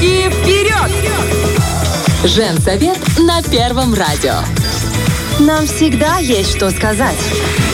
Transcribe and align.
Девочки, 0.00 0.30
вперед! 0.30 0.90
Женсовет 2.24 2.98
на 3.18 3.42
Первом 3.42 3.92
радио. 3.92 4.34
Нам 5.38 5.66
всегда 5.66 6.18
есть 6.18 6.56
что 6.56 6.70
сказать. 6.70 7.18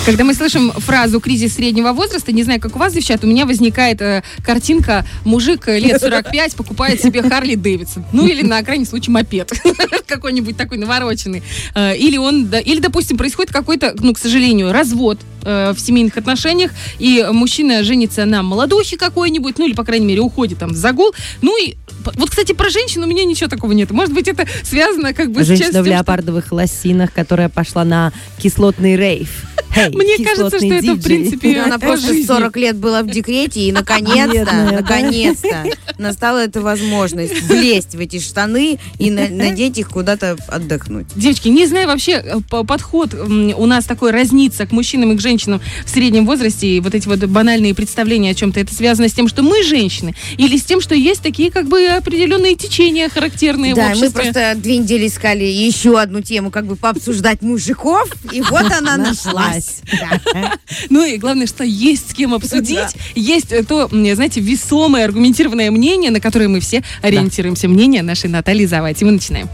Когда 0.07 0.23
мы 0.23 0.35
слышим 0.35 0.71
фразу 0.71 1.19
«кризис 1.19 1.57
среднего 1.57 1.91
возраста», 1.93 2.31
не 2.31 2.45
знаю, 2.45 2.61
как 2.61 2.77
у 2.77 2.79
вас, 2.79 2.93
девчат, 2.93 3.25
у 3.25 3.27
меня 3.27 3.45
возникает 3.45 4.01
э, 4.01 4.23
картинка 4.45 5.05
«мужик 5.25 5.67
э, 5.67 5.81
лет 5.81 6.01
45 6.01 6.55
покупает 6.55 7.03
себе 7.03 7.23
Харли 7.23 7.57
Дэвидсон». 7.57 8.05
Ну, 8.13 8.25
или 8.25 8.43
на 8.43 8.63
крайний 8.63 8.87
случай 8.87 9.11
мопед. 9.11 9.53
Какой-нибудь 10.07 10.57
такой 10.57 10.79
навороченный. 10.79 11.43
Э, 11.75 11.97
или 11.97 12.19
он, 12.19 12.49
или, 12.55 12.79
допустим, 12.79 13.19
происходит 13.19 13.53
какой-то, 13.53 13.97
ну, 13.99 14.15
к 14.15 14.19
сожалению, 14.19 14.71
развод 14.71 15.19
э, 15.43 15.73
в 15.75 15.81
семейных 15.81 16.17
отношениях, 16.17 16.71
и 17.01 17.27
мужчина 17.33 17.83
женится 17.83 18.27
на 18.27 18.45
молодухе 18.45 18.97
какой-нибудь, 18.97 19.59
ну, 19.59 19.67
или, 19.67 19.75
по 19.75 19.83
крайней 19.83 20.07
мере, 20.07 20.21
уходит 20.21 20.61
там 20.61 20.71
в 20.71 20.77
загул. 20.77 21.13
Ну, 21.43 21.61
и 21.61 21.75
вот, 22.15 22.31
кстати, 22.31 22.53
про 22.53 22.71
женщин 22.71 23.03
у 23.03 23.07
меня 23.07 23.25
ничего 23.25 23.49
такого 23.49 23.73
нет. 23.73 23.91
Может 23.91 24.15
быть, 24.15 24.29
это 24.29 24.47
связано 24.63 25.13
как 25.15 25.33
бы 25.33 25.43
с 25.43 25.49
Женщина 25.49 25.83
в 25.83 25.87
леопардовых 25.87 26.53
лосинах, 26.53 27.13
которая 27.13 27.49
пошла 27.49 27.85
на 27.85 28.13
кислотный 28.39 28.95
рейв. 28.95 29.31
Эй, 29.77 29.91
Мне 29.97 30.25
кажется, 30.25 30.59
что 30.59 30.67
это, 30.67 30.95
в 30.95 31.03
принципе, 31.03 31.61
Она 31.61 31.79
по 31.79 31.87
просто 31.89 32.09
жизни. 32.09 32.27
40 32.27 32.57
лет 32.57 32.77
была 32.77 33.03
в 33.03 33.11
декрете, 33.11 33.61
и 33.61 33.73
наконец-то, 33.73 34.45
да? 34.45 34.71
наконец-то 34.73 35.65
настала 35.99 36.39
эта 36.45 36.61
возможность 36.61 37.43
влезть 37.43 37.95
в 37.95 38.01
эти 38.01 38.19
штаны 38.21 38.79
и 38.99 39.11
на- 39.11 39.29
надеть 39.29 39.79
их 39.79 39.89
куда-то 39.91 40.37
отдохнуть. 40.49 41.07
Девочки, 41.15 41.49
не 41.49 41.67
знаю 41.67 41.87
вообще, 41.89 42.13
э, 42.13 42.37
по- 42.51 42.65
подход 42.65 43.15
у 43.15 43.67
нас 43.67 43.85
такой 43.85 44.11
разнится 44.11 44.67
к 44.67 44.73
мужчинам 44.73 45.13
и 45.13 45.17
к 45.17 45.21
женщинам 45.21 45.61
в 45.85 45.91
среднем 45.91 46.27
возрасте, 46.27 46.69
и 46.69 46.81
вот 46.81 46.95
эти 46.95 47.07
вот 47.09 47.19
банальные 47.25 47.75
представления 47.75 48.31
о 48.31 48.35
чем-то, 48.35 48.61
это 48.61 48.75
связано 48.75 49.09
с 49.09 49.13
тем, 49.13 49.29
что 49.29 49.43
мы 49.43 49.63
женщины, 49.63 50.15
или 50.37 50.57
с 50.57 50.63
тем, 50.65 50.81
что 50.81 50.95
есть 50.95 51.23
такие 51.23 51.51
как 51.51 51.67
бы 51.69 51.87
определенные 51.87 52.55
течения 52.57 53.09
характерные 53.09 53.73
в 53.73 53.77
Да, 53.77 53.87
мы 53.87 53.91
обществе? 53.93 54.11
просто 54.11 54.53
две 54.57 54.79
недели 54.79 55.07
искали 55.07 55.45
еще 55.45 55.99
одну 55.99 56.21
тему, 56.21 56.51
как 56.51 56.67
бы 56.67 56.77
пообсуждать 56.77 57.43
мужиков, 57.43 58.09
и 58.33 58.43
вот 58.43 58.71
она 58.73 58.97
нашлась. 58.97 59.81
Да. 59.93 60.53
Ну 60.91 61.05
и 61.05 61.17
главное, 61.17 61.47
что 61.47 61.65
есть 61.65 62.11
с 62.11 62.15
кем 62.15 62.35
обсудить, 62.35 62.97
есть 63.15 63.53
э, 63.53 63.63
то, 63.63 63.89
знаете, 63.89 64.41
весомое, 64.41 65.05
аргументированное 65.05 65.71
мнение, 65.71 66.11
на 66.11 66.21
которое 66.21 66.49
мы 66.49 66.61
все 66.61 66.83
ориентируемся. 67.03 67.69
Мнение 67.69 68.03
нашей 68.03 68.29
Натальи 68.29 68.67
Завати. 68.67 69.05
Мы 69.05 69.13
начинаем. 69.13 69.49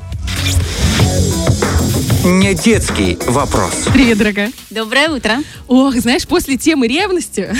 Не 2.24 2.54
детский 2.54 3.18
вопрос. 3.26 3.72
Привет, 3.92 4.18
дорогая. 4.18 4.52
Доброе 4.72 5.10
утро. 5.10 5.42
Ох, 5.68 5.94
знаешь, 5.96 6.26
после 6.26 6.56
темы 6.56 6.88
ревности 6.88 7.54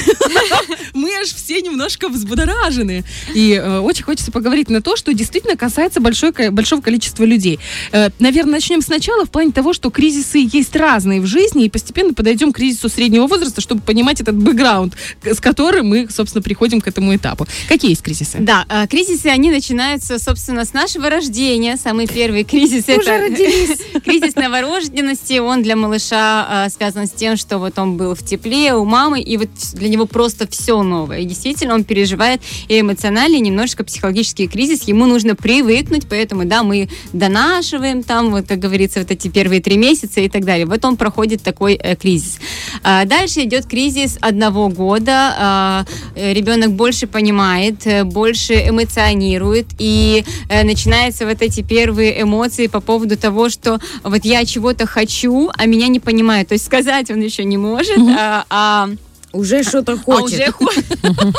мы 0.95 1.11
аж 1.21 1.29
все 1.29 1.61
немножко 1.61 2.09
взбудоражены. 2.09 3.05
И 3.35 3.53
э, 3.53 3.81
очень 3.81 4.05
хочется 4.05 4.33
поговорить 4.33 4.71
на 4.71 4.81
то, 4.81 4.97
что 4.97 5.13
действительно 5.13 5.57
касается 5.57 6.01
большой, 6.01 6.33
большого 6.51 6.81
количества 6.81 7.25
людей. 7.25 7.61
Э, 7.93 8.09
наверное, 8.19 8.53
начнем 8.53 8.81
сначала 8.81 9.27
в 9.27 9.31
плане 9.31 9.53
того, 9.53 9.75
что 9.75 9.91
кризисы 9.91 10.49
есть 10.51 10.75
разные 10.75 11.21
в 11.21 11.27
жизни, 11.27 11.67
и 11.67 11.69
постепенно 11.69 12.15
подойдем 12.15 12.51
к 12.51 12.57
кризису 12.57 12.89
среднего 12.89 13.27
возраста, 13.27 13.61
чтобы 13.61 13.83
понимать 13.83 14.23
этот 14.23 14.37
бэкграунд, 14.37 14.95
с 15.23 15.41
которым 15.41 15.89
мы, 15.89 16.09
собственно, 16.09 16.41
приходим 16.41 16.81
к 16.81 16.89
этому 16.89 17.15
этапу. 17.15 17.47
Какие 17.69 17.91
есть 17.91 18.03
кризисы? 18.03 18.39
Да, 18.41 18.65
э, 18.71 18.87
кризисы, 18.87 19.27
они 19.27 19.51
начинаются, 19.51 20.19
собственно, 20.19 20.65
с 20.65 20.73
нашего 20.73 21.11
рождения. 21.11 21.77
Самый 21.77 22.07
первый 22.07 22.45
кризис 22.45 22.85
это 22.87 23.29
кризис 24.03 24.35
новорожденности. 24.35 25.41
Он 25.41 25.63
для 25.63 25.77
малыша 25.77 26.67
э, 26.67 26.71
связан 26.71 27.02
с 27.06 27.11
тем, 27.11 27.36
что 27.36 27.58
вот 27.58 27.78
он 27.78 27.97
был 27.97 28.14
в 28.14 28.22
тепле 28.25 28.75
у 28.75 28.84
мамы, 28.84 29.20
и 29.20 29.36
вот 29.36 29.48
для 29.75 29.89
него 29.89 30.06
просто 30.06 30.48
все 30.48 30.83
новое. 30.83 31.20
И 31.20 31.25
действительно, 31.25 31.75
он 31.75 31.84
переживает 31.84 32.41
и 32.69 32.81
эмоциональный, 32.81 33.39
и 33.39 33.42
немножечко 33.42 33.84
психологический 33.84 34.48
кризис. 34.48 34.83
Ему 34.84 35.06
нужно 35.06 35.36
привыкнуть, 35.36 36.06
поэтому, 36.08 36.45
да, 36.45 36.62
мы 36.62 36.89
донашиваем 37.12 38.03
там, 38.03 38.30
вот, 38.30 38.47
как 38.48 38.58
говорится, 38.58 39.00
вот 39.00 39.11
эти 39.11 39.28
первые 39.28 39.61
три 39.61 39.77
месяца 39.77 40.20
и 40.20 40.28
так 40.28 40.45
далее. 40.45 40.67
Вот 40.67 40.84
он 40.84 40.97
проходит 40.97 41.42
такой 41.42 41.74
э, 41.74 41.96
кризис. 41.96 42.39
А 42.83 43.05
Дальше 43.05 43.42
идет 43.42 43.67
кризис 43.67 44.17
одного 44.20 44.68
года. 44.68 45.35
А, 45.39 45.85
э, 46.14 46.33
Ребенок 46.33 46.73
больше 46.73 47.07
понимает, 47.07 47.86
э, 47.86 48.05
больше 48.05 48.55
эмоционирует, 48.55 49.67
и 49.79 50.24
э, 50.48 50.64
начинаются 50.64 51.27
вот 51.27 51.42
эти 51.42 51.61
первые 51.61 52.23
эмоции 52.23 52.68
по 52.68 52.80
поводу 52.80 53.17
того, 53.17 53.51
что 53.51 53.80
вот 54.02 54.24
я 54.24 54.45
чего-то 54.45 54.86
хочу, 54.86 55.51
а 55.55 55.67
меня 55.67 55.89
не 55.89 56.01
понимают. 56.01 56.48
То 56.48 56.55
есть 56.55 56.64
сказать 56.64 56.92
он 57.11 57.20
еще 57.20 57.45
не 57.45 57.57
может, 57.58 57.98
а, 58.19 58.45
а- 58.51 58.89
Уже 59.33 59.63
что-то 59.63 59.93
а 59.93 59.97
хочет 59.97 60.41
уже 60.41 60.53
хочет. 60.53 60.85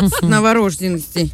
с 0.01 0.21
новорожденности. 0.21 1.29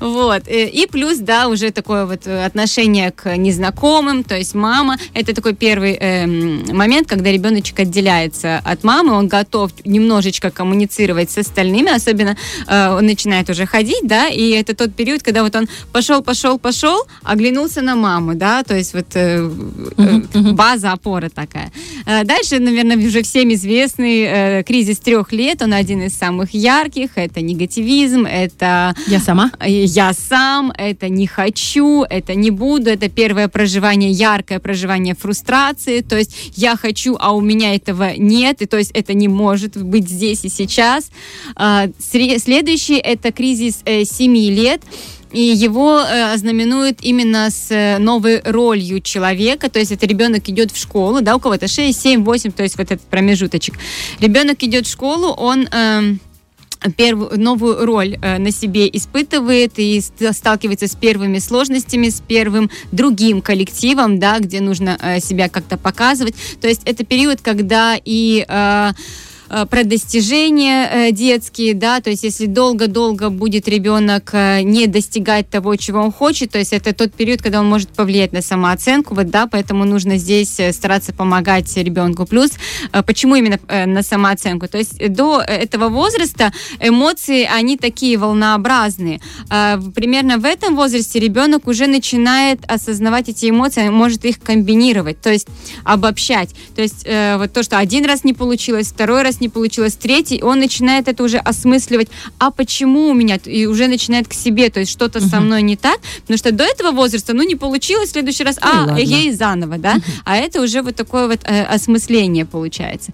Вот. 0.00 0.48
э, 0.48 0.68
И 0.68 0.86
плюс, 0.86 1.18
да, 1.18 1.48
уже 1.48 1.70
такое 1.70 2.06
вот 2.06 2.26
э, 2.26 2.44
отношение 2.44 3.10
к 3.12 3.36
незнакомым, 3.36 4.24
то 4.24 4.36
есть 4.36 4.54
мама. 4.54 4.96
Это 5.14 5.34
такой 5.34 5.54
первый 5.54 5.92
эм, 5.92 6.76
момент, 6.76 7.08
когда 7.08 7.30
ребеночек 7.30 7.80
отделяется 7.80 8.58
от 8.64 8.84
мамы, 8.84 9.12
он 9.12 9.28
готов 9.28 9.70
немножечко 9.84 10.50
коммуницировать 10.50 11.30
с 11.30 11.38
остальными, 11.38 11.94
особенно 11.94 12.36
э, 12.66 12.88
он 12.96 13.06
начинает 13.06 13.48
уже 13.50 13.66
ходить, 13.66 14.02
да, 14.02 14.28
и 14.28 14.50
это 14.50 14.74
тот 14.74 14.94
период, 14.94 15.22
когда 15.22 15.42
вот 15.42 15.54
он 15.54 15.68
пошел, 15.92 16.22
пошел, 16.22 16.58
пошел, 16.58 17.06
оглянулся 17.22 17.82
на 17.82 17.94
маму, 17.94 18.34
да, 18.34 18.62
то 18.62 18.76
есть 18.76 18.94
вот 18.94 19.06
э, 19.14 19.50
э, 19.98 20.20
база, 20.52 20.92
опора 20.92 21.28
такая. 21.28 21.70
Э, 22.06 22.24
Дальше, 22.24 22.58
наверное, 22.58 22.96
уже 22.96 23.22
всем 23.22 23.52
известный 23.52 24.22
э, 24.22 24.62
кризис 24.64 24.98
трех 24.98 25.32
лет, 25.32 25.62
он 25.62 25.72
один 25.72 25.91
из 26.00 26.16
самых 26.16 26.54
ярких, 26.54 27.10
это 27.16 27.40
негативизм, 27.40 28.24
это 28.24 28.94
Я 29.06 29.20
сама? 29.20 29.52
я 29.66 30.12
сам, 30.12 30.72
это 30.76 31.08
не 31.08 31.26
хочу, 31.26 32.02
это 32.02 32.34
не 32.34 32.50
буду, 32.50 32.90
это 32.90 33.08
первое 33.08 33.48
проживание, 33.48 34.10
яркое 34.10 34.58
проживание 34.58 35.14
фрустрации, 35.14 36.00
то 36.00 36.16
есть 36.16 36.52
я 36.56 36.76
хочу, 36.76 37.16
а 37.18 37.32
у 37.32 37.40
меня 37.40 37.74
этого 37.74 38.14
нет, 38.16 38.62
и 38.62 38.66
то 38.66 38.78
есть 38.78 38.90
это 38.92 39.14
не 39.14 39.28
может 39.28 39.76
быть 39.76 40.08
здесь 40.08 40.44
и 40.44 40.48
сейчас. 40.48 41.10
А, 41.56 41.88
Следующий 41.98 42.96
это 42.96 43.32
кризис 43.32 43.80
э, 43.84 44.04
семи 44.04 44.50
лет. 44.50 44.82
И 45.32 45.40
его 45.40 46.00
э, 46.00 46.32
ознаменует 46.34 46.98
именно 47.02 47.50
с 47.50 47.70
э, 47.70 47.98
новой 47.98 48.42
ролью 48.44 49.00
человека, 49.00 49.70
то 49.70 49.78
есть 49.78 49.92
это 49.92 50.06
ребенок 50.06 50.48
идет 50.48 50.70
в 50.70 50.76
школу, 50.76 51.20
да, 51.22 51.36
у 51.36 51.40
кого-то 51.40 51.68
6, 51.68 52.00
7, 52.00 52.24
8, 52.24 52.52
то 52.52 52.62
есть 52.62 52.76
вот 52.76 52.90
этот 52.90 53.02
промежуточек. 53.02 53.74
Ребенок 54.20 54.62
идет 54.62 54.86
в 54.86 54.90
школу, 54.90 55.28
он... 55.28 55.68
эм, 55.72 56.20
первую 56.96 57.38
новую 57.40 57.84
роль 57.84 58.18
э, 58.20 58.38
на 58.38 58.50
себе 58.50 58.88
испытывает 58.92 59.74
и 59.76 60.00
ст- 60.00 60.34
сталкивается 60.34 60.88
с 60.88 60.96
первыми 60.96 61.38
сложностями, 61.38 62.08
с 62.08 62.20
первым 62.20 62.70
другим 62.90 63.40
коллективом, 63.40 64.18
да, 64.18 64.38
где 64.40 64.60
нужно 64.60 64.98
э, 65.00 65.20
себя 65.20 65.48
как-то 65.48 65.76
показывать. 65.76 66.34
То 66.60 66.68
есть 66.68 66.82
это 66.84 67.04
период, 67.04 67.40
когда 67.40 67.96
и 68.04 68.44
э, 68.48 68.48
э, 68.48 68.92
про 69.70 69.84
достижения 69.84 70.88
э, 70.90 71.12
детские, 71.12 71.74
да, 71.74 72.00
то 72.00 72.10
есть 72.10 72.24
если 72.24 72.46
долго-долго 72.46 73.28
будет 73.28 73.68
ребенок 73.68 74.30
э, 74.32 74.62
не 74.62 74.86
достигать 74.86 75.48
того, 75.50 75.76
чего 75.76 76.00
он 76.00 76.10
хочет, 76.10 76.50
то 76.52 76.58
есть 76.58 76.72
это 76.72 76.94
тот 76.94 77.12
период, 77.12 77.42
когда 77.42 77.60
он 77.60 77.68
может 77.68 77.90
повлиять 77.90 78.32
на 78.32 78.40
самооценку, 78.40 79.14
вот, 79.14 79.28
да, 79.30 79.46
поэтому 79.46 79.84
нужно 79.84 80.16
здесь 80.16 80.58
э, 80.58 80.72
стараться 80.72 81.12
помогать 81.12 81.76
ребенку. 81.76 82.24
Плюс, 82.24 82.52
э, 82.92 83.02
почему 83.02 83.36
именно 83.36 83.58
э, 83.68 83.86
на 83.86 84.02
самооценку? 84.02 84.68
То 84.68 84.78
есть 84.78 84.94
э, 84.98 85.08
до 85.08 85.40
этого 85.40 85.88
возраста 85.90 86.52
эмоции, 86.80 87.46
они 87.52 87.76
такие 87.76 88.16
волнообразные. 88.16 89.20
Примерно 89.48 90.38
в 90.38 90.44
этом 90.44 90.76
возрасте 90.76 91.18
ребенок 91.18 91.66
уже 91.66 91.86
начинает 91.86 92.60
осознавать 92.66 93.28
эти 93.28 93.50
эмоции, 93.50 93.88
может 93.88 94.24
их 94.24 94.40
комбинировать, 94.40 95.20
то 95.20 95.30
есть 95.30 95.46
обобщать. 95.84 96.50
То 96.74 96.82
есть 96.82 97.02
э, 97.04 97.36
вот 97.36 97.52
то, 97.52 97.62
что 97.62 97.78
один 97.78 98.04
раз 98.06 98.24
не 98.24 98.32
получилось, 98.32 98.88
второй 98.88 99.22
раз 99.22 99.41
не 99.42 99.48
получилось, 99.48 99.94
третий, 99.94 100.42
он 100.42 100.60
начинает 100.60 101.08
это 101.08 101.22
уже 101.22 101.38
осмысливать, 101.38 102.08
а 102.38 102.50
почему 102.50 103.08
у 103.08 103.14
меня, 103.14 103.38
и 103.44 103.66
уже 103.66 103.88
начинает 103.88 104.28
к 104.28 104.32
себе, 104.32 104.70
то 104.70 104.80
есть 104.80 104.92
что-то 104.92 105.20
со 105.20 105.40
мной 105.40 105.62
не 105.62 105.76
так, 105.76 106.00
потому 106.22 106.38
что 106.38 106.52
до 106.52 106.64
этого 106.64 106.92
возраста, 106.92 107.34
ну 107.34 107.42
не 107.42 107.56
получилось, 107.56 108.08
в 108.08 108.12
следующий 108.12 108.44
раз, 108.44 108.58
а, 108.60 108.86
ладно. 108.86 109.02
эгей, 109.02 109.32
заново, 109.32 109.78
да, 109.78 109.96
а 110.24 110.36
это 110.36 110.62
уже 110.62 110.82
вот 110.82 110.96
такое 110.96 111.26
вот 111.26 111.40
э, 111.44 111.64
осмысление 111.64 112.46
получается. 112.46 113.12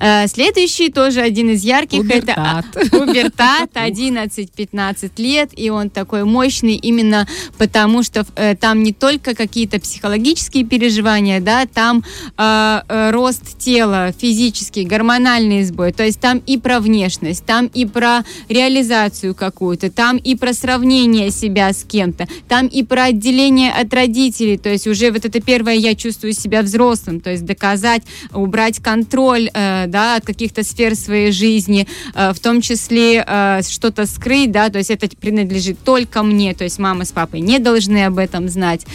Э, 0.00 0.26
Следующий 0.28 0.90
тоже 0.90 1.20
один 1.20 1.50
из 1.50 1.64
ярких, 1.64 2.02
Пубертат. 2.02 2.64
это 2.74 2.90
пубертат, 2.90 3.70
11-15 3.74 5.10
лет, 5.18 5.50
и 5.56 5.70
он 5.70 5.90
такой 5.90 6.24
мощный 6.24 6.74
именно 6.74 7.26
потому, 7.56 8.02
что 8.02 8.24
э, 8.36 8.54
там 8.56 8.82
не 8.82 8.92
только 8.92 9.34
какие-то 9.34 9.80
психологические 9.80 10.64
переживания, 10.64 11.40
да, 11.40 11.66
там 11.66 12.04
э, 12.36 12.80
э, 12.88 13.10
рост 13.10 13.58
тела, 13.58 14.12
физический, 14.16 14.84
гормональный 14.84 15.64
сбой, 15.64 15.92
то 15.92 16.04
есть 16.04 16.20
там 16.20 16.38
и 16.46 16.58
про 16.58 16.80
внешность, 16.80 17.44
там 17.44 17.66
и 17.66 17.84
про 17.84 18.22
реализацию 18.48 19.34
какую-то, 19.34 19.90
там 19.90 20.16
и 20.16 20.36
про 20.36 20.52
сравнение 20.52 21.30
себя 21.30 21.72
с 21.72 21.84
кем-то, 21.84 22.26
там 22.48 22.66
и 22.66 22.82
про 22.82 23.04
отделение 23.04 23.72
от 23.72 23.92
родителей, 23.92 24.58
то 24.58 24.68
есть 24.68 24.86
уже 24.86 25.10
вот 25.10 25.24
это 25.24 25.40
первое 25.40 25.74
я 25.74 25.94
чувствую 25.94 26.32
себя 26.32 26.62
взрослым, 26.62 27.20
то 27.20 27.30
есть 27.30 27.44
доказать, 27.44 28.02
убрать 28.32 28.80
контроль, 28.80 29.50
э, 29.52 29.86
да, 29.90 30.16
от 30.16 30.24
каких-то 30.24 30.62
сфер 30.62 30.94
своей 30.94 31.32
жизни, 31.32 31.86
э, 32.14 32.32
в 32.32 32.40
том 32.40 32.60
числе 32.60 33.24
э, 33.26 33.60
что-то 33.68 34.06
скрыть, 34.06 34.52
да, 34.52 34.70
то 34.70 34.78
есть 34.78 34.90
это 34.90 35.08
принадлежит 35.16 35.78
только 35.84 36.22
мне, 36.22 36.54
то 36.54 36.64
есть 36.64 36.78
мама 36.78 37.04
с 37.04 37.12
папой 37.12 37.40
не 37.40 37.58
должны 37.58 38.04
об 38.04 38.18
этом 38.18 38.48
знать. 38.48 38.86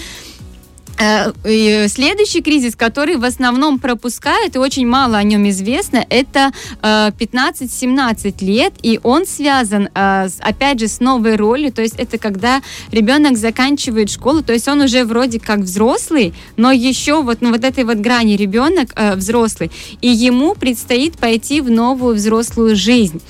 Э, 1.04 1.88
Следующий 1.88 2.42
кризис, 2.42 2.76
который 2.76 3.18
в 3.18 3.26
основном 3.26 3.80
пропускают, 3.80 4.56
и 4.56 4.60
очень 4.60 4.88
мало 4.88 5.18
о 5.18 5.24
нем 5.24 5.50
известно, 5.50 6.06
это 6.10 6.52
э, 6.82 7.12
15-17 7.20 8.44
лет, 8.44 8.74
и 8.82 9.00
он 9.04 9.26
связан, 9.26 9.90
э, 9.94 10.28
опять 10.40 10.80
же, 10.80 10.88
с 10.88 11.00
новой 11.00 11.36
ролью, 11.36 11.72
то 11.72 11.82
есть 11.82 11.96
это 11.98 12.18
когда 12.18 12.62
ребенок 12.92 13.38
заканчивает 13.38 14.10
школу, 14.10 14.44
то 14.44 14.54
есть 14.54 14.68
он 14.68 14.82
уже 14.82 15.04
вроде 15.04 15.40
как 15.40 15.60
взрослый, 15.60 16.34
но 16.58 16.72
еще 16.72 17.22
вот 17.22 17.42
на 17.42 17.52
вот 17.52 17.64
этой 17.64 17.84
вот 17.84 17.98
грани 17.98 18.36
ребенок 18.36 18.92
э, 18.96 19.16
взрослый, 19.16 19.72
и 20.02 20.08
ему 20.08 20.56
предстоит 20.56 21.18
пойти 21.18 21.62
в 21.62 21.70
новую 21.70 22.16
взрослую 22.16 22.76
жизнь. 22.76 23.22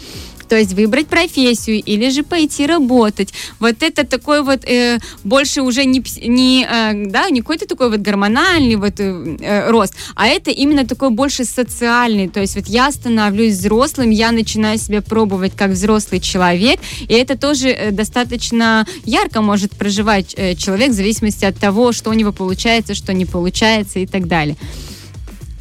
То 0.47 0.57
есть 0.57 0.73
выбрать 0.73 1.07
профессию 1.07 1.81
или 1.81 2.09
же 2.09 2.23
пойти 2.23 2.65
работать. 2.65 3.33
Вот 3.59 3.81
это 3.81 4.05
такой 4.05 4.43
вот 4.43 4.65
э, 4.65 4.99
больше 5.23 5.61
уже 5.61 5.85
не, 5.85 6.03
не, 6.27 6.65
э, 6.65 7.05
да, 7.07 7.29
не 7.29 7.41
какой-то 7.41 7.67
такой 7.67 7.89
вот 7.89 7.99
гормональный 7.99 8.75
вот 8.75 8.99
э, 8.99 9.37
э, 9.39 9.69
рост, 9.69 9.93
а 10.15 10.27
это 10.27 10.51
именно 10.51 10.85
такой 10.85 11.09
больше 11.09 11.45
социальный. 11.45 12.27
То 12.27 12.39
есть 12.39 12.55
вот 12.55 12.67
я 12.67 12.91
становлюсь 12.91 13.53
взрослым, 13.53 14.09
я 14.09 14.31
начинаю 14.31 14.77
себя 14.77 15.01
пробовать 15.01 15.53
как 15.55 15.71
взрослый 15.71 16.19
человек, 16.19 16.79
и 17.01 17.13
это 17.13 17.37
тоже 17.37 17.69
э, 17.69 17.91
достаточно 17.91 18.85
ярко 19.05 19.41
может 19.41 19.71
проживать 19.71 20.33
э, 20.37 20.55
человек 20.55 20.89
в 20.89 20.93
зависимости 20.93 21.45
от 21.45 21.57
того, 21.57 21.91
что 21.91 22.09
у 22.09 22.13
него 22.13 22.31
получается, 22.31 22.95
что 22.95 23.13
не 23.13 23.25
получается 23.25 23.99
и 23.99 24.05
так 24.05 24.27
далее. 24.27 24.57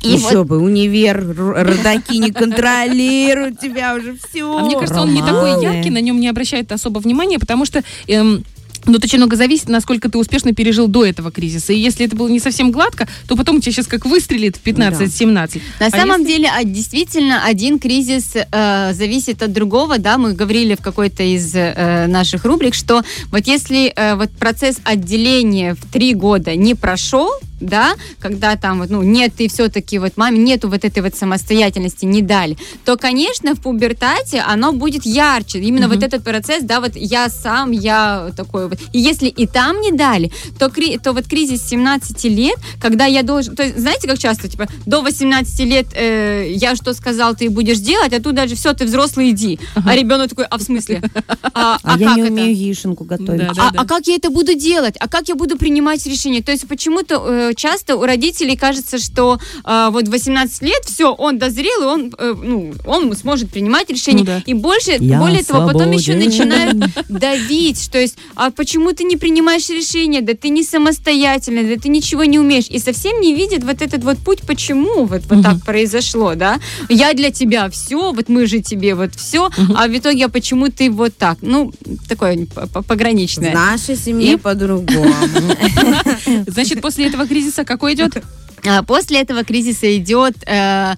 И 0.03 0.09
Еще 0.11 0.39
вот- 0.39 0.47
бы, 0.49 0.59
универ, 0.59 1.25
родаки 1.37 2.17
не 2.19 2.31
контролируют 2.33 3.61
тебя 3.61 3.95
уже 3.95 4.17
все. 4.17 4.59
А 4.59 4.63
мне 4.65 4.75
кажется, 4.77 5.01
он 5.01 5.15
не 5.15 5.21
такой 5.21 5.53
Романы. 5.53 5.63
яркий, 5.77 5.91
на 5.91 6.01
нем 6.01 6.19
не 6.21 6.29
обращают 6.29 6.73
особо 6.73 6.99
внимания, 6.99 7.39
потому 7.39 7.65
что... 7.65 7.83
эм, 8.09 8.45
Тут 8.85 9.05
очень 9.05 9.19
много 9.19 9.37
зависит, 9.37 9.69
насколько 9.69 10.11
ты 10.11 10.19
успешно 10.19 10.53
пережил 10.55 10.89
до 10.89 11.07
этого 11.07 11.31
кризиса. 11.31 11.73
И 11.73 11.79
если 11.79 12.05
это 12.05 12.17
было 12.17 12.27
не 12.27 12.41
совсем 12.41 12.73
гладко, 12.73 13.07
то 13.29 13.37
потом 13.37 13.59
у 13.59 13.61
тебя 13.61 13.71
сейчас 13.71 13.87
как 13.87 14.05
выстрелит 14.07 14.57
в 14.57 14.63
15-17. 14.67 15.63
На 15.79 15.87
А 15.87 15.91
самом 15.91 16.23
если- 16.23 16.33
деле, 16.33 16.51
а, 16.53 16.65
действительно, 16.65 17.45
один 17.45 17.79
кризис 17.79 18.33
э, 18.35 18.93
зависит 18.93 19.41
от 19.41 19.53
другого, 19.53 19.99
да, 19.99 20.19
мы 20.19 20.33
говорили 20.33 20.75
в 20.75 20.81
какой-то 20.81 21.23
из 21.23 21.55
э, 21.55 22.07
наших 22.09 22.45
рубрик, 22.45 22.75
что 22.75 23.03
вот 23.31 23.47
если 23.47 23.93
э, 23.95 24.17
вот 24.17 24.33
процесс 24.33 24.79
отделения 24.83 25.77
в 25.77 25.87
три 25.93 26.15
года 26.15 26.57
не 26.57 26.75
прошел, 26.75 27.31
да, 27.63 27.95
когда 28.19 28.57
там 28.57 28.79
вот, 28.81 28.91
ну, 28.91 29.03
нет, 29.03 29.33
и 29.39 29.49
все-таки 29.49 29.99
вот 29.99 30.17
маме 30.17 30.39
нету 30.39 30.69
вот 30.69 30.85
этой 30.85 31.03
вот 31.03 31.15
самостоятельности, 31.15 32.05
не 32.05 32.23
дали, 32.23 32.57
то, 32.85 32.97
конечно, 32.97 33.55
в 33.55 33.61
пубертате 33.61 34.41
оно 34.41 34.73
будет 34.73 35.05
ярче. 35.07 35.59
Именно 35.61 35.89
вот 35.89 36.03
этот 36.03 36.25
процесс, 36.25 36.63
да, 36.65 36.81
вот 36.81 36.93
я 36.97 37.29
сам, 37.29 37.71
я 37.71 38.31
такой 38.37 38.69
вот. 38.69 38.79
И 38.93 38.99
если 38.99 39.29
и 39.29 39.47
там 39.47 39.81
не 39.81 39.93
дали, 39.93 40.31
то, 40.59 40.69
кри- 40.69 40.99
то 40.99 41.13
вот 41.13 41.27
кризис 41.27 41.63
17 41.69 42.25
лет, 42.25 42.57
когда 42.81 43.07
я 43.07 43.23
должен, 43.23 43.55
то 43.57 43.63
есть, 43.63 43.79
знаете, 43.79 44.09
как 44.09 44.19
часто, 44.19 44.49
типа, 44.49 44.67
до 44.87 45.03
18 45.03 45.61
лет 45.61 45.87
э, 45.95 46.53
я 46.55 46.75
что 46.77 46.95
сказал, 46.95 47.35
ты 47.35 47.49
будешь 47.51 47.79
делать, 47.79 48.13
а 48.13 48.21
тут 48.21 48.35
даже 48.35 48.55
все, 48.55 48.73
ты 48.73 48.85
взрослый, 48.85 49.31
иди. 49.31 49.59
А 49.87 49.95
ребенок 49.95 50.31
такой, 50.31 50.45
а 50.47 50.59
в 50.59 50.63
смысле? 50.63 51.03
А, 51.55 51.79
А, 51.83 51.95
а 51.95 51.99
я 51.99 52.09
как 52.09 52.17
не 52.17 52.23
это? 52.23 52.33
умею 52.33 52.57
яишенку 52.57 53.05
готовить. 53.05 53.41
Да, 53.55 53.71
а, 53.77 53.83
а 53.83 53.85
как 53.87 54.07
я 54.07 54.15
это 54.17 54.31
буду 54.31 54.55
делать? 54.55 54.95
А 54.99 55.07
как 55.09 55.29
я 55.29 55.35
буду 55.35 55.59
принимать 55.59 56.05
решения? 56.07 56.43
То 56.43 56.51
есть 56.51 56.67
почему-то 56.67 57.23
э, 57.29 57.52
часто 57.55 57.97
у 57.97 58.03
родителей 58.05 58.57
кажется, 58.57 58.99
что 58.99 59.39
э, 59.65 59.89
вот 59.91 60.09
в 60.09 60.11
18 60.11 60.63
лет 60.63 60.83
все, 60.85 61.13
он 61.13 61.39
дозрел, 61.39 61.83
и 61.83 61.85
он, 61.85 62.15
э, 62.19 62.35
ну, 62.43 62.75
он 62.87 63.15
сможет 63.17 63.51
принимать 63.51 63.91
решения. 63.91 64.21
Ну 64.21 64.25
да. 64.25 64.43
И 64.47 64.55
больше, 64.55 64.97
Я 65.01 65.19
более 65.19 65.43
того, 65.43 65.67
потом 65.67 65.91
еще 65.91 66.13
свободен. 66.13 66.29
начинают 66.31 66.77
давить. 67.09 67.91
То 67.91 67.99
есть, 68.01 68.17
а 68.35 68.51
почему 68.51 68.93
ты 68.93 69.05
не 69.05 69.17
принимаешь 69.17 69.69
решения? 69.69 70.21
Да 70.21 70.35
ты 70.35 70.49
не 70.49 70.63
самостоятельный, 70.63 71.75
да 71.77 71.81
ты 71.81 71.89
ничего 71.89 72.25
не 72.25 72.39
умеешь. 72.39 72.67
И 72.69 72.79
совсем 72.79 73.21
не 73.21 73.35
видят 73.35 73.65
вот 73.65 73.83
этот 73.83 74.05
вот 74.05 74.19
путь, 74.19 74.41
почему 74.47 75.05
вот, 75.05 75.23
вот 75.29 75.43
так 75.43 75.65
произошло, 75.65 76.35
да? 76.35 76.61
Я 76.89 77.15
для 77.15 77.31
тебя 77.31 77.69
все, 77.71 78.13
вот 78.13 78.29
мы 78.29 78.47
же 78.47 78.61
тебе 78.61 78.95
вот 78.95 79.15
все, 79.15 79.51
а 79.77 79.87
в 79.89 79.97
итоге, 79.97 80.27
а 80.27 80.29
почему 80.29 80.69
ты 80.69 80.91
вот 80.91 81.17
так? 81.17 81.39
Ну, 81.43 81.73
такое 82.09 82.47
п- 82.47 82.67
п- 82.67 82.81
В 82.81 82.85
пограничное. 82.87 83.53
нашей 83.55 83.97
семье 83.97 84.35
И- 84.35 84.37
по-другому. 84.37 85.13
Значит, 86.47 86.81
после 86.81 87.07
этого 87.07 87.27
кризиса 87.27 87.42
какой 87.65 87.95
идет? 87.95 88.23
А, 88.65 88.85
После 88.85 89.21
этого 89.21 89.43
кризиса 89.43 89.97
идет 89.97 90.35
э, 90.47 90.93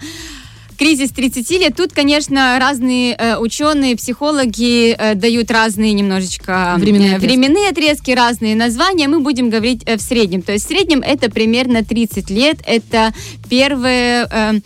кризис 0.76 1.12
30 1.12 1.50
лет. 1.52 1.74
Тут, 1.74 1.94
конечно, 1.94 2.58
разные 2.60 3.14
э, 3.18 3.36
ученые, 3.38 3.96
психологи 3.96 4.92
э, 4.92 5.14
дают 5.14 5.50
разные 5.50 5.94
немножечко 5.94 6.74
Временные 6.76 7.12
э, 7.12 7.16
отрезки. 7.16 7.26
временные 7.38 7.68
отрезки, 7.70 8.10
разные 8.10 8.54
названия. 8.54 9.08
Мы 9.08 9.20
будем 9.20 9.48
говорить 9.48 9.80
э, 9.86 9.96
в 9.96 10.02
среднем. 10.02 10.42
То 10.42 10.52
есть 10.52 10.66
в 10.66 10.68
среднем 10.68 11.00
это 11.00 11.30
примерно 11.30 11.82
30 11.82 12.28
лет. 12.28 12.58
Это 12.66 13.14
первые... 13.48 14.28
э, 14.30 14.52
э, 14.56 14.60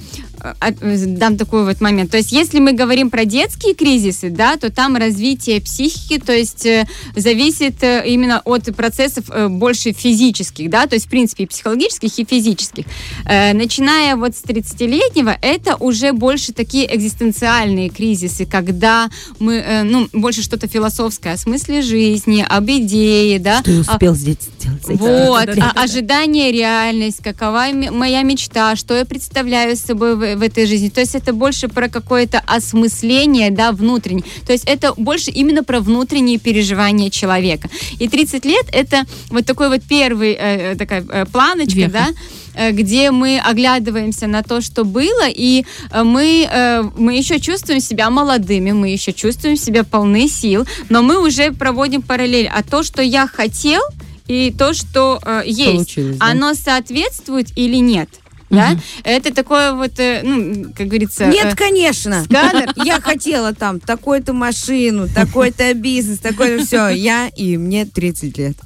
дам 1.07 1.37
такой 1.37 1.65
вот 1.65 1.81
момент. 1.81 2.11
То 2.11 2.17
есть, 2.17 2.33
если 2.33 2.61
мы 2.61 2.73
говорим 2.73 3.11
про 3.11 3.25
детские 3.25 3.75
кризисы, 3.75 4.31
да, 4.31 4.57
то 4.57 4.71
там 4.71 4.97
развитие 4.97 5.61
психики, 5.61 6.19
то 6.19 6.33
есть 6.33 6.67
э, 6.67 6.87
зависит 7.17 7.83
э, 7.83 8.05
именно 8.07 8.41
от 8.45 8.75
процессов 8.77 9.25
э, 9.31 9.49
больше 9.49 9.93
физических, 9.93 10.71
да, 10.71 10.87
то 10.87 10.95
есть, 10.95 11.07
в 11.07 11.11
принципе, 11.11 11.45
и 11.45 11.47
психологических, 11.47 12.19
и 12.19 12.25
физических. 12.25 12.85
Э, 13.25 13.53
начиная 13.53 14.17
вот 14.17 14.37
с 14.37 14.43
30-летнего, 14.43 15.37
это 15.41 15.77
уже 15.77 16.13
больше 16.13 16.53
такие 16.53 16.95
экзистенциальные 16.95 17.89
кризисы, 17.89 18.47
когда 18.47 19.11
мы, 19.39 19.55
э, 19.57 19.83
ну, 19.83 20.09
больше 20.13 20.43
что-то 20.43 20.69
философское 20.69 21.33
о 21.33 21.37
смысле 21.37 21.83
жизни, 21.83 22.45
об 22.49 22.69
идее, 22.71 23.39
да, 23.39 23.61
Что 23.61 23.71
я 23.71 23.81
успел 23.81 24.15
здесь 24.15 24.37
сделать? 24.59 25.01
вот, 25.01 25.49
ожидание, 25.75 26.53
реальность, 26.53 27.23
какова 27.23 27.67
моя 27.73 28.23
мечта, 28.23 28.77
что 28.77 28.95
я 28.95 29.05
представляю 29.05 29.77
собой 29.77 30.17
в, 30.17 30.28
в 30.37 30.43
этой 30.43 30.67
жизни. 30.67 30.89
То 30.89 31.01
есть 31.01 31.15
это 31.15 31.33
больше 31.33 31.69
про 31.69 31.89
какое-то 31.89 32.43
осмысление, 32.47 33.51
да, 33.51 33.73
внутреннее. 33.73 34.25
То 34.47 34.53
есть 34.53 34.65
это 34.67 34.95
больше 34.97 35.31
именно 35.31 35.65
про 35.65 35.81
внутренние 35.81 36.39
переживания 36.39 37.11
человека. 37.11 37.69
И 37.99 38.09
30 38.09 38.45
лет 38.45 38.67
это 38.73 39.05
вот 39.31 39.47
такой 39.47 39.69
вот 39.69 39.83
первый, 39.89 40.33
э, 40.33 40.73
э, 40.73 40.77
такая 40.77 41.05
э, 41.09 41.27
планочка, 41.27 41.79
Веха. 41.79 41.93
да, 41.93 42.09
э, 42.55 42.73
где 42.73 43.11
мы 43.11 43.39
оглядываемся 43.39 44.27
на 44.27 44.43
то, 44.43 44.61
что 44.61 44.85
было, 44.85 45.29
и 45.29 45.65
мы, 46.05 46.91
мы 46.97 47.17
еще 47.17 47.41
чувствуем 47.41 47.81
себя 47.81 48.11
молодыми, 48.11 48.73
мы 48.73 48.89
еще 48.89 49.13
чувствуем 49.13 49.57
себя 49.57 49.85
полны 49.85 50.29
сил, 50.29 50.67
но 50.89 51.03
мы 51.03 51.25
уже 51.25 51.53
проводим 51.53 52.03
параллель. 52.03 52.49
А 52.49 52.63
то, 52.63 52.83
что 52.83 53.03
я 53.03 53.27
хотел, 53.27 53.83
и 54.29 54.55
то, 54.57 54.75
что 54.75 55.19
э, 55.25 55.43
есть, 55.47 55.73
Получилось, 55.73 56.17
да? 56.19 56.27
оно 56.27 56.55
соответствует 56.55 57.49
или 57.57 57.77
нет? 57.77 58.09
Да? 58.51 58.77
Это 59.05 59.35
такое 59.35 59.73
вот, 59.75 59.99
э, 59.99 60.23
ну, 60.23 60.73
как 60.77 60.87
говорится... 60.87 61.25
э, 61.25 61.31
Нет, 61.31 61.55
конечно. 61.55 62.25
сканер. 62.25 62.73
Я 62.85 63.01
хотела 63.01 63.55
там 63.55 63.79
такую-то 63.81 64.33
машину, 64.33 65.07
такой-то 65.09 65.75
бизнес, 65.75 66.19
такое 66.19 66.65
все. 66.65 66.89
Я 66.89 67.29
и 67.29 67.57
мне 67.57 67.85
30 67.85 68.39
лет. 68.39 68.57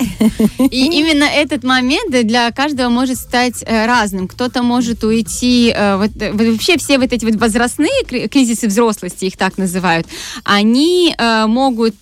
И 0.59 0.87
именно 0.87 1.25
этот 1.25 1.65
момент 1.65 2.11
для 2.27 2.51
каждого 2.53 2.89
может 2.91 3.19
стать 3.19 3.63
э, 3.67 3.87
разным. 3.87 4.29
Кто-то 4.29 4.63
может 4.63 5.03
уйти, 5.05 5.75
вот, 5.97 6.11
вообще 6.15 6.79
все 6.79 6.99
вот 6.99 7.13
эти 7.13 7.25
вот 7.25 7.35
возрастные 7.37 8.05
кри- 8.07 8.29
кризисы 8.29 8.69
взрослости, 8.69 9.25
их 9.25 9.37
так 9.37 9.59
называют, 9.59 10.07
они 10.45 11.15
могут 11.19 11.97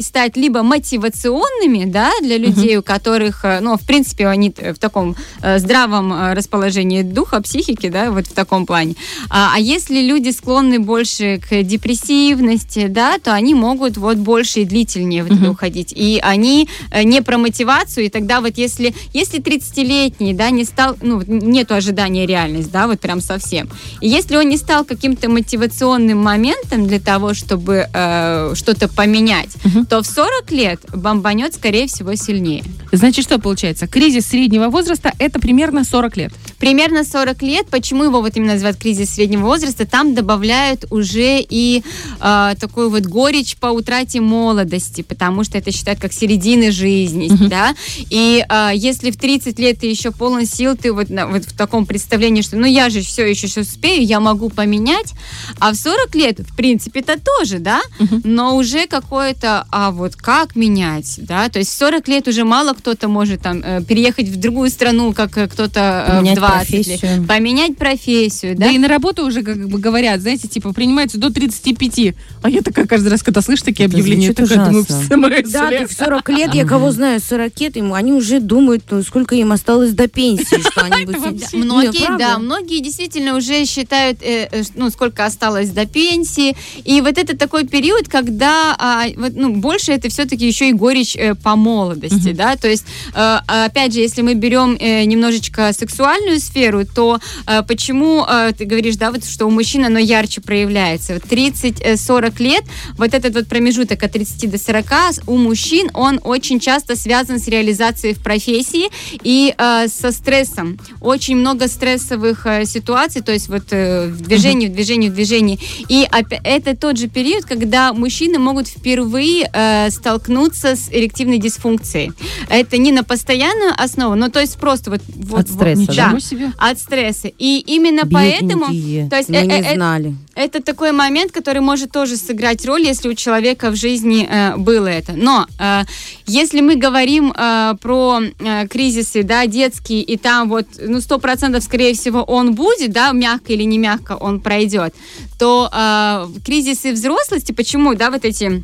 стать 0.00 0.36
либо 0.36 0.62
мотивационными, 0.62 1.84
да, 1.84 2.10
для 2.22 2.38
людей, 2.38 2.76
у 2.76 2.82
которых, 2.82 3.44
ну, 3.60 3.76
в 3.76 3.86
принципе, 3.86 4.26
они 4.26 4.50
в 4.50 4.78
таком 4.78 5.16
здравом 5.56 6.32
расположении 6.32 7.02
духа, 7.12 7.40
психики, 7.40 7.88
да, 7.88 8.10
вот 8.10 8.26
в 8.26 8.32
таком 8.32 8.66
плане. 8.66 8.94
А, 9.28 9.52
а 9.54 9.58
если 9.58 10.00
люди 10.02 10.30
склонны 10.30 10.78
больше 10.78 11.38
к 11.38 11.62
депрессивности, 11.62 12.86
да, 12.86 13.18
то 13.18 13.34
они 13.34 13.54
могут 13.54 13.96
вот 13.96 14.16
больше 14.18 14.60
и 14.60 14.64
длительнее 14.64 15.24
в 15.24 15.32
это 15.32 15.50
уходить. 15.50 15.92
И 15.94 16.20
они 16.22 16.68
э, 16.90 17.02
не 17.02 17.22
про 17.22 17.38
мотивацию, 17.38 18.06
и 18.06 18.08
тогда 18.08 18.40
вот 18.40 18.58
если, 18.58 18.94
если 19.12 19.40
30-летний, 19.40 20.34
да, 20.34 20.50
не 20.50 20.64
стал, 20.64 20.96
ну, 21.02 21.18
вот 21.18 21.28
нету 21.28 21.74
ожидания 21.74 22.26
реальность, 22.26 22.70
да, 22.70 22.86
вот 22.86 23.00
прям 23.00 23.20
совсем. 23.20 23.68
И 24.00 24.08
если 24.08 24.36
он 24.36 24.48
не 24.48 24.56
стал 24.56 24.84
каким-то 24.84 25.28
мотивационным 25.28 26.18
моментом 26.18 26.86
для 26.86 27.00
того, 27.00 27.34
чтобы 27.34 27.86
э, 27.92 28.54
что-то 28.54 28.88
поменять, 28.88 29.50
то 29.88 30.02
в 30.02 30.06
40 30.06 30.50
лет 30.52 30.80
бомбанет, 30.94 31.54
скорее 31.54 31.86
всего, 31.86 32.14
сильнее. 32.14 32.64
Значит, 32.92 33.24
что 33.24 33.38
получается? 33.38 33.86
Кризис 33.86 34.26
среднего 34.26 34.68
возраста– 34.68 35.12
это 35.18 35.38
примерно 35.40 35.84
40 35.84 36.16
лет. 36.16 36.32
Примерно 36.58 36.99
примерно 37.00 37.04
40 37.04 37.42
лет, 37.42 37.66
почему 37.68 38.04
его 38.04 38.20
вот 38.20 38.36
именно 38.36 38.52
называют 38.54 38.78
кризис 38.78 39.10
среднего 39.10 39.46
возраста, 39.46 39.86
там 39.86 40.14
добавляют 40.14 40.84
уже 40.90 41.40
и 41.40 41.82
э, 42.20 42.54
такую 42.58 42.90
вот 42.90 43.04
горечь 43.04 43.56
по 43.56 43.66
утрате 43.68 44.20
молодости, 44.20 45.02
потому 45.02 45.44
что 45.44 45.58
это 45.58 45.72
считают 45.72 46.00
как 46.00 46.12
середины 46.12 46.70
жизни, 46.70 47.30
да, 47.48 47.74
и 48.10 48.44
э, 48.48 48.70
если 48.74 49.10
в 49.10 49.16
30 49.16 49.58
лет 49.58 49.80
ты 49.80 49.86
еще 49.86 50.10
полон 50.10 50.46
сил, 50.46 50.76
ты 50.76 50.92
вот, 50.92 51.10
на- 51.10 51.26
вот 51.26 51.44
в 51.44 51.56
таком 51.56 51.86
представлении, 51.86 52.42
что 52.42 52.56
ну 52.56 52.66
я 52.66 52.90
же 52.90 53.00
все 53.00 53.28
еще 53.28 53.46
все 53.46 53.62
успею, 53.62 54.04
я 54.04 54.20
могу 54.20 54.48
поменять, 54.50 55.12
а 55.58 55.72
в 55.72 55.76
40 55.76 56.14
лет, 56.14 56.40
в 56.40 56.56
принципе, 56.56 57.00
это 57.00 57.18
тоже, 57.18 57.58
да, 57.58 57.80
но 58.24 58.56
уже 58.56 58.86
какое-то, 58.86 59.66
а 59.70 59.90
вот 59.90 60.16
как 60.16 60.56
менять, 60.56 61.16
да, 61.18 61.48
то 61.48 61.58
есть 61.58 61.70
в 61.70 61.76
40 61.76 62.08
лет 62.08 62.28
уже 62.28 62.44
мало 62.44 62.74
кто-то 62.74 63.08
может 63.08 63.42
там 63.42 63.62
э, 63.64 63.82
переехать 63.82 64.28
в 64.28 64.36
другую 64.38 64.70
страну, 64.70 65.12
как 65.12 65.36
э, 65.38 65.48
кто-то 65.48 66.04
э, 66.08 66.12
в 66.12 66.16
Поменять 66.20 66.38
20 66.38 66.86
лет. 66.86 66.89
Профессию. 66.98 67.26
Поменять 67.26 67.76
профессию, 67.76 68.56
Да? 68.56 68.66
да. 68.66 68.72
и 68.72 68.78
на 68.78 68.88
работу 68.88 69.26
уже 69.26 69.42
как 69.42 69.68
бы 69.68 69.78
говорят, 69.78 70.20
знаете, 70.20 70.48
типа, 70.48 70.72
принимается 70.72 71.18
до 71.18 71.30
35. 71.32 72.14
А 72.42 72.50
я 72.50 72.62
такая 72.62 72.86
каждый 72.86 73.08
раз, 73.08 73.22
когда 73.22 73.40
слышу 73.42 73.64
такие 73.64 73.86
Это 73.86 73.96
объявления, 73.96 74.32
такая 74.32 74.66
думаю, 74.66 74.84
в 74.84 74.90
смысле? 74.90 75.42
Да, 75.52 75.68
ты 75.68 75.86
в 75.86 75.92
40 75.98 76.28
лет, 76.30 76.54
я 76.54 76.64
кого 76.64 76.90
знаю, 76.92 77.20
40 77.20 77.60
лет, 77.60 77.76
ему, 77.76 77.94
они 77.94 78.12
уже 78.12 78.40
думают, 78.40 78.84
ну, 78.90 79.02
сколько 79.02 79.34
им 79.34 79.52
осталось 79.52 79.92
до 79.92 80.08
пенсии, 80.08 80.60
что 80.70 80.82
они 80.82 81.06
Многие, 81.52 82.18
да, 82.18 82.38
многие 82.38 82.80
действительно 82.80 83.36
уже 83.36 83.64
считают, 83.64 84.22
э, 84.22 84.48
э, 84.50 84.62
ну, 84.74 84.90
сколько 84.90 85.24
осталось 85.24 85.70
до 85.70 85.86
пенсии. 85.86 86.56
И 86.84 87.00
вот 87.00 87.18
это 87.18 87.36
такой 87.36 87.66
период, 87.66 88.08
когда, 88.08 88.74
а, 88.78 89.06
вот, 89.16 89.32
ну, 89.34 89.54
больше 89.56 89.92
это 89.92 90.08
все-таки 90.08 90.46
еще 90.46 90.70
и 90.70 90.72
горечь 90.72 91.16
э, 91.16 91.34
по 91.34 91.56
молодости, 91.56 92.32
да, 92.32 92.56
то 92.56 92.68
есть, 92.68 92.84
э, 93.14 93.38
опять 93.46 93.92
же, 93.92 94.00
если 94.00 94.22
мы 94.22 94.34
берем 94.34 94.76
немножечко 94.80 95.72
сексуальную 95.72 96.40
сферу, 96.40 96.79
то 96.84 97.18
э, 97.46 97.62
почему 97.62 98.24
э, 98.28 98.52
ты 98.56 98.64
говоришь, 98.64 98.96
да, 98.96 99.10
вот, 99.10 99.24
что 99.24 99.46
у 99.46 99.50
мужчин 99.50 99.84
оно 99.84 99.98
ярче 99.98 100.40
проявляется? 100.40 101.14
Вот 101.14 101.24
30-40 101.24 102.42
лет, 102.42 102.64
вот 102.96 103.14
этот 103.14 103.34
вот 103.34 103.48
промежуток 103.48 104.02
от 104.02 104.12
30 104.12 104.50
до 104.50 104.58
40 104.58 104.92
с- 105.12 105.20
у 105.26 105.36
мужчин, 105.36 105.90
он 105.94 106.20
очень 106.24 106.60
часто 106.60 106.96
связан 106.96 107.38
с 107.38 107.48
реализацией 107.48 108.14
в 108.14 108.18
профессии 108.22 108.88
и 109.22 109.54
э, 109.56 109.88
со 109.88 110.12
стрессом. 110.12 110.78
Очень 111.00 111.36
много 111.36 111.68
стрессовых 111.68 112.46
э, 112.46 112.64
ситуаций, 112.66 113.22
то 113.22 113.32
есть 113.32 113.48
вот 113.48 113.64
э, 113.70 114.06
в 114.08 114.20
движении, 114.22 114.68
в 114.68 114.72
движении, 114.72 115.08
в 115.08 115.14
движении. 115.14 115.58
И 115.88 116.06
это 116.44 116.76
тот 116.76 116.98
же 116.98 117.08
период, 117.08 117.44
когда 117.44 117.92
мужчины 117.92 118.38
могут 118.38 118.68
впервые 118.68 119.50
э, 119.52 119.90
столкнуться 119.90 120.76
с 120.76 120.88
эрективной 120.90 121.38
дисфункцией. 121.38 122.12
Это 122.48 122.78
не 122.78 122.92
на 122.92 123.04
постоянную 123.04 123.72
основу, 123.76 124.14
но 124.14 124.28
то 124.28 124.40
есть 124.40 124.56
просто 124.58 124.90
вот... 124.90 125.00
вот 125.16 125.40
От 125.40 125.48
стресса, 125.48 125.84
вот, 125.86 125.96
да? 125.96 126.20
Себе. 126.20 126.52
От 126.58 126.69
стресса. 126.78 127.28
И 127.38 127.62
именно 127.66 128.02
поэтому... 128.10 128.66
Бедненькие. 128.68 129.08
То 129.08 129.16
есть 129.16 129.28
Мы 129.28 129.36
э- 129.36 129.46
не 129.46 129.54
э- 129.54 129.72
э- 129.72 129.74
знали. 129.74 130.14
это 130.34 130.62
такой 130.62 130.92
момент, 130.92 131.32
который 131.32 131.60
может 131.60 131.92
тоже 131.92 132.16
сыграть 132.16 132.64
роль, 132.66 132.82
если 132.82 133.08
у 133.08 133.14
человека 133.14 133.70
в 133.70 133.76
жизни 133.76 134.28
э, 134.30 134.56
было 134.56 134.86
это. 134.86 135.12
Но 135.12 135.46
э, 135.58 135.82
если 136.26 136.60
мы 136.60 136.76
говорим 136.76 137.32
э, 137.36 137.74
про 137.80 138.20
э, 138.20 138.68
кризисы, 138.68 139.22
да, 139.22 139.46
детские, 139.46 140.02
и 140.02 140.16
там 140.16 140.48
вот, 140.48 140.66
ну, 140.78 141.00
сто 141.00 141.18
процентов, 141.18 141.64
скорее 141.64 141.94
всего, 141.94 142.22
он 142.22 142.54
будет, 142.54 142.92
да, 142.92 143.12
мягко 143.12 143.52
или 143.52 143.64
не 143.64 143.78
мягко 143.78 144.16
он 144.16 144.40
пройдет, 144.40 144.94
то 145.38 145.70
э, 145.72 146.26
кризисы 146.44 146.92
взрослости, 146.92 147.52
почему, 147.52 147.94
да, 147.94 148.10
вот 148.10 148.24
эти 148.24 148.62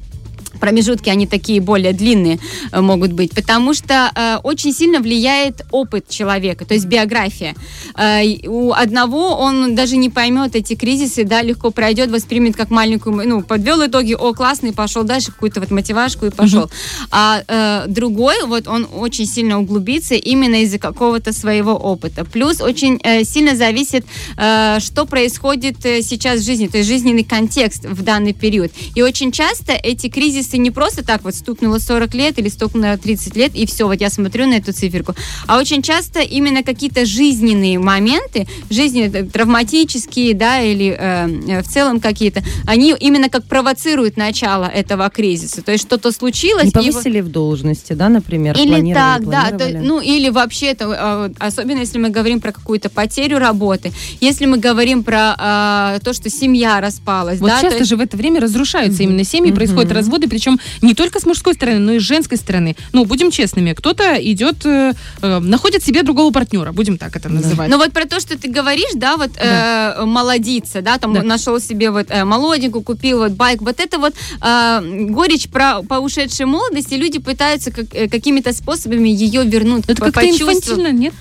промежутки, 0.57 1.09
они 1.09 1.27
такие 1.27 1.61
более 1.61 1.93
длинные 1.93 2.39
э, 2.73 2.81
могут 2.81 3.13
быть, 3.13 3.35
потому 3.35 3.75
что 3.75 4.11
э, 4.15 4.37
очень 4.43 4.73
сильно 4.73 5.01
влияет 5.01 5.65
опыт 5.71 6.09
человека, 6.09 6.65
то 6.65 6.75
есть 6.75 6.87
биография. 6.87 7.55
Э, 7.97 8.23
у 8.47 8.73
одного 8.73 9.37
он 9.37 9.75
даже 9.75 9.97
не 9.97 10.11
поймет 10.11 10.57
эти 10.57 10.75
кризисы, 10.75 11.25
да, 11.25 11.43
легко 11.43 11.71
пройдет, 11.71 12.11
воспримет 12.11 12.57
как 12.57 12.71
маленькую, 12.71 13.29
ну, 13.29 13.43
подвел 13.43 13.85
итоги, 13.87 14.15
о, 14.15 14.33
классный, 14.33 14.73
пошел 14.73 15.05
дальше, 15.05 15.33
какую-то 15.33 15.61
вот 15.61 15.71
мотивашку 15.71 16.27
и 16.27 16.31
пошел. 16.31 16.71
А 17.11 17.43
э, 17.47 17.85
другой, 17.89 18.45
вот 18.47 18.69
он 18.69 18.87
очень 18.93 19.27
сильно 19.27 19.59
углубится 19.61 20.15
именно 20.15 20.63
из-за 20.63 20.79
какого-то 20.79 21.33
своего 21.33 21.73
опыта. 21.73 22.25
Плюс 22.25 22.61
очень 22.61 23.01
э, 23.03 23.25
сильно 23.25 23.57
зависит, 23.57 24.05
э, 24.37 24.79
что 24.81 25.05
происходит 25.07 25.85
э, 25.85 26.03
сейчас 26.03 26.41
в 26.41 26.45
жизни, 26.45 26.67
то 26.67 26.79
есть 26.79 26.89
жизненный 26.89 27.25
контекст 27.25 27.85
в 27.85 28.03
данный 28.03 28.33
период. 28.33 28.71
И 28.95 29.03
очень 29.03 29.33
часто 29.33 29.73
эти 29.73 30.09
кризисы 30.09 30.46
не 30.55 30.71
просто 30.71 31.05
так 31.05 31.25
вот 31.25 31.35
стукнуло 31.35 31.79
40 31.79 32.15
лет 32.15 32.39
или 32.39 32.49
стукнуло 32.49 32.97
30 32.97 33.37
лет, 33.37 33.55
и 33.55 33.67
все, 33.67 33.87
вот 33.87 34.01
я 34.01 34.11
смотрю 34.11 34.47
на 34.47 34.55
эту 34.55 34.73
циферку, 34.73 35.15
а 35.47 35.59
очень 35.59 35.83
часто 35.83 36.21
именно 36.21 36.63
какие-то 36.63 37.05
жизненные 37.07 37.79
моменты, 37.79 38.47
жизни 38.71 39.11
э, 39.13 39.25
травматические, 39.25 40.35
да, 40.35 40.61
или 40.61 40.97
э, 40.99 41.29
э, 41.49 41.63
в 41.63 41.67
целом 41.69 42.01
какие-то, 42.01 42.43
они 42.67 42.95
именно 42.99 43.29
как 43.29 43.45
провоцируют 43.45 44.17
начало 44.17 44.65
этого 44.67 45.09
кризиса. 45.11 45.63
То 45.63 45.73
есть 45.73 45.85
что-то 45.85 46.13
случилось, 46.13 46.65
Не 46.65 46.71
повысили 46.71 47.21
в 47.21 47.29
должности, 47.29 47.93
да, 47.95 48.09
например, 48.09 48.57
или 48.57 48.93
так, 48.95 49.29
да, 49.29 49.51
то- 49.51 49.69
ну 49.83 50.01
или 50.01 50.29
вообще, 50.29 50.67
это, 50.67 51.31
э, 51.39 51.45
особенно 51.45 51.79
если 51.81 51.99
мы 51.99 52.11
говорим 52.11 52.41
про 52.41 52.53
какую-то 52.53 52.89
потерю 52.91 53.39
работы, 53.39 53.93
если 54.21 54.47
мы 54.47 54.59
говорим 54.59 55.03
про 55.05 55.95
э, 55.97 55.99
то, 56.05 56.13
что 56.13 56.31
семья 56.31 56.81
распалась, 56.81 57.41
Вот 57.41 57.49
да, 57.49 57.57
то 57.57 57.63
часто 57.63 57.79
есть- 57.79 57.91
же 57.91 57.97
в 57.97 58.01
это 58.01 58.17
время 58.17 58.41
разрушаются 58.41 59.03
именно 59.03 59.25
семьи, 59.25 59.53
происходят 59.53 59.93
разводы, 59.93 60.26
причем 60.29 60.59
не 60.83 60.95
только 60.95 61.21
с 61.21 61.27
мужской 61.27 61.55
стороны, 61.55 61.79
но 61.79 61.93
и 61.93 61.99
с 61.99 62.03
женской 62.03 62.37
стороны. 62.39 62.77
Ну, 62.93 63.05
будем 63.05 63.31
честными, 63.31 63.73
кто-то 63.73 64.15
идет, 64.33 64.65
э, 64.67 64.93
э, 65.23 65.39
находит 65.41 65.85
себе 65.85 66.03
другого 66.03 66.33
партнера, 66.33 66.73
будем 66.73 66.99
так 66.99 67.17
это 67.17 67.29
называть. 67.29 67.69
Ну 67.71 67.77
вот 67.79 67.93
про 67.93 68.05
то, 68.07 68.21
что 68.21 68.37
ты 68.39 68.49
говоришь, 68.49 68.93
да, 68.95 69.17
вот 69.17 69.31
э, 69.37 70.05
молодиться, 70.05 70.83
да, 70.83 70.99
там 70.99 71.15
Да. 71.15 71.23
нашел 71.23 71.61
себе 71.61 71.91
вот 71.91 72.07
э, 72.11 72.25
молоденькую, 72.25 72.83
купил 72.83 73.19
вот 73.19 73.33
байк, 73.33 73.63
вот 73.63 73.81
это 73.81 73.99
вот 73.99 74.15
э, 74.43 74.81
горечь 75.11 75.49
про 75.49 75.83
по 75.83 75.95
ушедшей 75.95 76.47
молодости, 76.47 76.95
люди 76.95 77.19
пытаются 77.19 77.71
как- 77.71 77.95
э, 77.95 78.09
какими-то 78.09 78.53
способами 78.53 79.09
ее 79.09 79.45
вернуть, 79.45 79.85
это 79.89 80.03
как-то 80.03 80.29
инфантильно, 80.29 80.93
нет? 80.93 81.15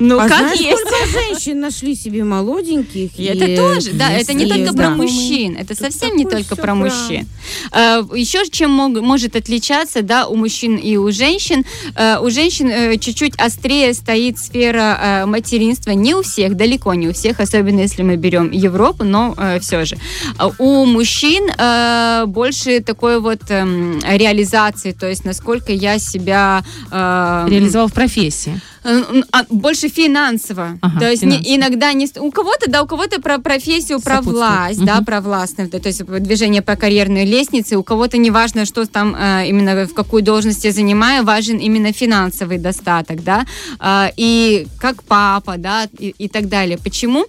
Ну 0.00 0.18
а 0.18 0.26
как 0.28 0.38
знаешь, 0.38 0.60
есть. 0.60 0.78
сколько 0.80 1.06
женщин 1.12 1.60
нашли 1.60 1.94
себе 1.94 2.24
молоденьких? 2.24 3.10
И 3.18 3.24
это 3.24 3.46
тоже, 3.54 3.92
да, 3.92 4.10
это 4.10 4.32
не 4.32 4.46
и- 4.46 4.48
только 4.48 4.72
про 4.72 4.88
мужчин, 4.90 5.56
это 5.56 5.74
совсем 5.76 6.16
не 6.16 6.24
только 6.24 6.56
про 6.56 6.74
мужчин. 6.74 7.28
Э, 7.72 8.02
Еще 8.14 8.48
чем 8.50 8.70
мог- 8.70 9.00
может 9.02 9.36
отличаться, 9.36 10.02
да, 10.02 10.26
у 10.26 10.36
мужчин 10.36 10.76
и 10.76 10.96
у 10.96 11.12
женщин, 11.12 11.64
э, 11.94 12.18
у 12.18 12.30
женщин 12.30 12.68
э, 12.70 12.96
чуть-чуть 12.96 13.34
острее 13.38 13.92
стоит 13.94 14.38
сфера 14.38 14.98
э, 15.02 15.26
материнства, 15.26 15.90
не 15.90 16.14
у 16.14 16.22
всех, 16.22 16.56
далеко 16.56 16.94
не 16.94 17.08
у 17.08 17.12
всех, 17.12 17.38
особенно 17.40 17.80
если 17.80 18.02
мы 18.02 18.16
берем 18.16 18.50
Европу, 18.50 19.04
но 19.04 19.36
все 19.60 19.84
же. 19.84 19.96
А 20.38 20.50
У 20.58 20.86
мужчин 20.86 21.50
э, 21.58 22.24
больше 22.26 22.80
такой 22.80 23.20
вот 23.20 23.40
эм, 23.50 24.00
реализации, 24.00 24.92
то 24.92 25.06
есть 25.06 25.24
насколько 25.26 25.72
я 25.72 25.98
себя 25.98 26.64
э, 26.90 27.46
Реализовал 27.50 27.88
в 27.88 27.92
профессии. 27.92 28.60
Э, 28.82 29.02
а, 29.32 29.44
больше 29.50 29.88
финансово. 29.88 30.78
Ага, 30.80 31.00
то 31.00 31.10
есть 31.10 31.22
не- 31.22 31.56
иногда 31.56 31.92
не... 31.92 32.08
У 32.18 32.30
кого-то, 32.30 32.70
да, 32.70 32.82
у 32.82 32.86
кого-то 32.86 33.20
про 33.20 33.38
профессию, 33.38 34.00
про 34.00 34.20
власть, 34.22 34.82
да, 34.84 34.96
Мгм. 34.96 35.04
про 35.04 35.20
властность, 35.20 35.70
да, 35.70 35.78
то 35.78 35.88
есть 35.88 36.04
движение 36.04 36.62
по 36.62 36.76
карьерной 36.76 37.24
лестнице. 37.26 37.76
У 37.76 37.82
кого-то 37.82 38.16
не 38.18 38.30
важно, 38.30 38.64
что 38.64 38.86
там 38.86 39.14
э, 39.18 39.46
именно 39.48 39.86
в 39.86 39.92
какую 39.94 40.22
должность 40.22 40.64
я 40.64 40.72
занимаю, 40.72 41.24
важен 41.24 41.58
именно 41.58 41.92
финансовый 41.92 42.58
достаток, 42.58 43.22
да, 43.22 43.44
А, 43.78 44.10
и 44.16 44.66
как 44.78 45.02
папа, 45.02 45.56
да, 45.58 45.86
и, 45.98 46.14
и 46.18 46.28
так 46.28 46.48
далее. 46.48 46.78
Почему? 46.78 47.26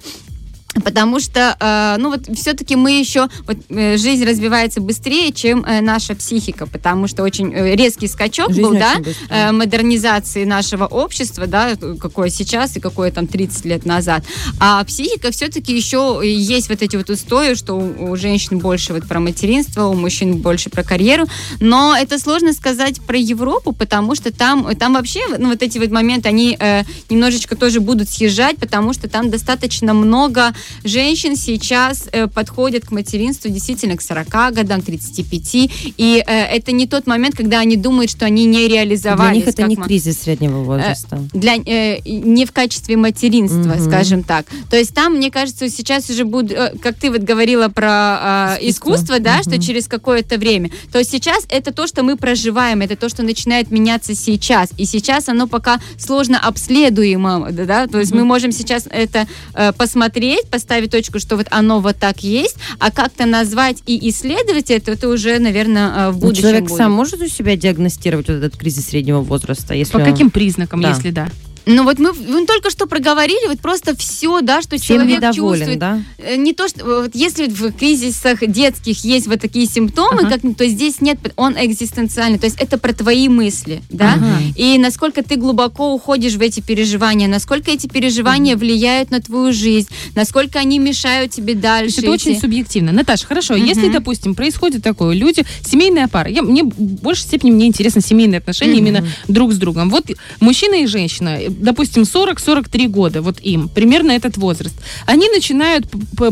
Потому 0.73 1.19
что, 1.19 1.57
э, 1.59 1.95
ну 1.99 2.11
вот, 2.11 2.27
все-таки 2.37 2.75
мы 2.77 2.91
еще, 2.91 3.27
вот, 3.45 3.57
э, 3.69 3.97
жизнь 3.97 4.23
развивается 4.23 4.79
быстрее, 4.79 5.33
чем 5.33 5.65
э, 5.65 5.81
наша 5.81 6.15
психика, 6.15 6.65
потому 6.65 7.07
что 7.07 7.23
очень 7.23 7.53
резкий 7.53 8.07
скачок 8.07 8.49
Жизнь 8.49 8.61
был, 8.61 8.73
да, 8.73 8.95
э, 9.29 9.51
модернизации 9.51 10.45
нашего 10.45 10.85
общества, 10.85 11.45
да, 11.45 11.75
какое 11.99 12.29
сейчас 12.29 12.77
и 12.77 12.79
какое 12.79 13.11
там 13.11 13.27
30 13.27 13.65
лет 13.65 13.85
назад. 13.85 14.23
А 14.59 14.81
психика 14.85 15.31
все-таки 15.31 15.75
еще 15.75 16.21
есть 16.23 16.69
вот 16.69 16.81
эти 16.81 16.95
вот 16.95 17.09
устои, 17.09 17.55
что 17.55 17.73
у, 17.73 18.11
у 18.11 18.15
женщин 18.15 18.59
больше 18.59 18.93
вот 18.93 19.07
про 19.07 19.19
материнство, 19.19 19.87
у 19.87 19.93
мужчин 19.93 20.37
больше 20.37 20.69
про 20.69 20.83
карьеру, 20.83 21.25
но 21.59 21.97
это 21.97 22.17
сложно 22.17 22.53
сказать 22.53 23.01
про 23.01 23.17
Европу, 23.17 23.73
потому 23.73 24.15
что 24.15 24.31
там, 24.31 24.73
там 24.77 24.93
вообще, 24.93 25.19
ну, 25.37 25.49
вот 25.49 25.61
эти 25.61 25.77
вот 25.79 25.91
моменты, 25.91 26.29
они 26.29 26.57
немножечко 27.09 27.55
тоже 27.55 27.81
будут 27.81 28.09
съезжать, 28.09 28.57
потому 28.57 28.93
что 28.93 29.09
там 29.09 29.29
достаточно 29.29 29.93
много 29.93 30.53
женщин 30.83 31.35
сейчас 31.35 32.07
э, 32.11 32.27
подходят 32.27 32.85
к 32.85 32.91
материнству 32.91 33.49
действительно 33.49 33.95
к 33.97 34.01
40 34.01 34.27
годам, 34.53 34.81
35, 34.81 35.55
и 35.97 36.23
э, 36.25 36.31
это 36.45 36.71
не 36.71 36.87
тот 36.87 37.07
момент, 37.07 37.35
когда 37.35 37.59
они 37.59 37.77
думают, 37.77 38.11
что 38.11 38.25
они 38.25 38.45
не 38.45 38.67
реализовались. 38.67 39.21
Для 39.31 39.35
них 39.35 39.47
это 39.47 39.63
не 39.63 39.75
ма- 39.75 39.85
кризис 39.85 40.19
среднего 40.21 40.59
возраста. 40.63 41.19
для, 41.33 41.55
э, 41.55 41.99
не 42.05 42.45
в 42.45 42.51
качестве 42.51 42.97
материнства, 42.97 43.75
Мгм. 43.75 43.85
скажем 43.85 44.23
так. 44.23 44.45
То 44.69 44.77
есть 44.77 44.93
там, 44.93 45.15
мне 45.15 45.31
кажется, 45.31 45.69
сейчас 45.69 46.09
уже 46.09 46.25
будут, 46.25 46.51
э, 46.51 46.73
как 46.81 46.95
ты 46.95 47.09
вот 47.11 47.21
говорила 47.21 47.67
про 47.69 48.57
э, 48.59 48.69
Искусство. 48.69 48.91
искусство, 48.91 49.19
да, 49.19 49.35
Мгм. 49.37 49.43
что 49.43 49.61
через 49.61 49.87
какое-то 49.87 50.37
время. 50.37 50.69
То 50.91 50.99
есть 50.99 51.11
сейчас 51.11 51.45
это 51.49 51.71
то, 51.73 51.87
что 51.87 52.03
мы 52.03 52.17
проживаем, 52.17 52.81
это 52.81 52.95
то, 52.95 53.09
что 53.09 53.23
начинает 53.23 53.71
меняться 53.71 54.15
сейчас. 54.15 54.69
И 54.77 54.85
сейчас 54.85 55.29
оно 55.29 55.47
пока 55.47 55.79
сложно 55.97 56.39
обследуемо, 56.39 57.49
да, 57.51 57.65
да? 57.65 57.87
то 57.87 57.99
есть 57.99 58.11
мы 58.11 58.23
можем 58.23 58.51
сейчас 58.51 58.85
это 58.89 59.27
э, 59.53 59.71
посмотреть, 59.73 60.45
поставить 60.51 60.91
точку, 60.91 61.19
что 61.19 61.37
вот 61.37 61.47
оно 61.49 61.79
вот 61.79 61.97
так 61.97 62.21
есть, 62.23 62.57
а 62.79 62.91
как-то 62.91 63.25
назвать 63.25 63.77
и 63.87 64.09
исследовать 64.09 64.69
это, 64.69 64.91
это 64.91 65.09
уже, 65.09 65.39
наверное, 65.39 66.11
в 66.11 66.15
Ну, 66.15 66.21
будущем 66.21 66.41
человек 66.43 66.63
будет. 66.65 66.77
сам 66.77 66.91
может 66.91 67.21
у 67.21 67.27
себя 67.27 67.55
диагностировать 67.55 68.27
вот 68.27 68.35
этот 68.37 68.57
кризис 68.57 68.87
среднего 68.87 69.21
возраста, 69.21 69.73
если 69.73 69.93
По 69.93 69.97
он- 69.97 70.05
каким 70.05 70.29
признакам, 70.29 70.81
Да. 70.81 70.89
если 70.89 71.09
да? 71.11 71.29
Ну 71.65 71.83
вот 71.83 71.99
мы, 71.99 72.11
мы 72.13 72.45
только 72.47 72.69
что 72.71 72.87
проговорили 72.87 73.47
вот 73.47 73.59
просто 73.59 73.95
все, 73.95 74.41
да, 74.41 74.61
что 74.61 74.77
всем 74.77 74.97
человек 74.97 75.17
недоволен, 75.17 75.57
чувствует. 75.59 75.79
да? 75.79 76.01
Э, 76.17 76.35
Не 76.35 76.53
то, 76.53 76.67
что 76.67 76.83
вот 76.83 77.11
если 77.13 77.47
в 77.47 77.71
кризисах 77.73 78.39
детских 78.47 79.03
есть 79.05 79.27
вот 79.27 79.39
такие 79.41 79.67
симптомы, 79.67 80.21
Ага. 80.21 80.39
как, 80.39 80.57
то 80.57 80.67
здесь 80.67 81.01
нет, 81.01 81.19
он 81.35 81.53
экзистенциальный. 81.57 82.39
То 82.39 82.45
есть 82.45 82.57
это 82.59 82.77
про 82.79 82.93
твои 82.93 83.29
мысли, 83.29 83.83
да? 83.89 84.13
Ага. 84.15 84.39
И 84.55 84.77
насколько 84.79 85.23
ты 85.23 85.35
глубоко 85.35 85.93
уходишь 85.93 86.33
в 86.33 86.41
эти 86.41 86.61
переживания, 86.61 87.27
насколько 87.27 87.69
эти 87.71 87.85
переживания 87.87 88.57
влияют 88.57 89.11
на 89.11 89.21
твою 89.21 89.53
жизнь, 89.53 89.89
насколько 90.15 90.57
они 90.59 90.79
мешают 90.79 91.31
тебе 91.31 91.53
дальше. 91.53 92.01
это 92.01 92.09
очень 92.11 92.31
идти. 92.33 92.41
субъективно. 92.41 92.91
Наташа, 92.91 93.27
хорошо, 93.27 93.53
Мгм. 93.55 93.65
если, 93.65 93.87
допустим, 93.89 94.33
происходит 94.35 94.81
такое, 94.83 95.15
люди, 95.15 95.45
семейная 95.63 96.07
пара, 96.07 96.29
я, 96.29 96.41
мне 96.41 96.63
в 96.63 96.67
большей 96.77 97.23
степени 97.23 97.51
мне 97.51 97.67
интересно 97.67 98.01
семейные 98.01 98.39
отношения 98.39 98.75
Мгм. 98.81 98.87
именно 98.87 99.07
друг 99.27 99.53
с 99.53 99.57
другом. 99.57 99.89
Вот 99.91 100.05
мужчина 100.39 100.81
и 100.81 100.87
женщина, 100.87 101.37
допустим, 101.59 102.03
40-43 102.03 102.87
года, 102.87 103.21
вот 103.21 103.39
им, 103.41 103.69
примерно 103.69 104.11
этот 104.11 104.37
возраст, 104.37 104.75
они 105.05 105.29
начинают 105.29 105.85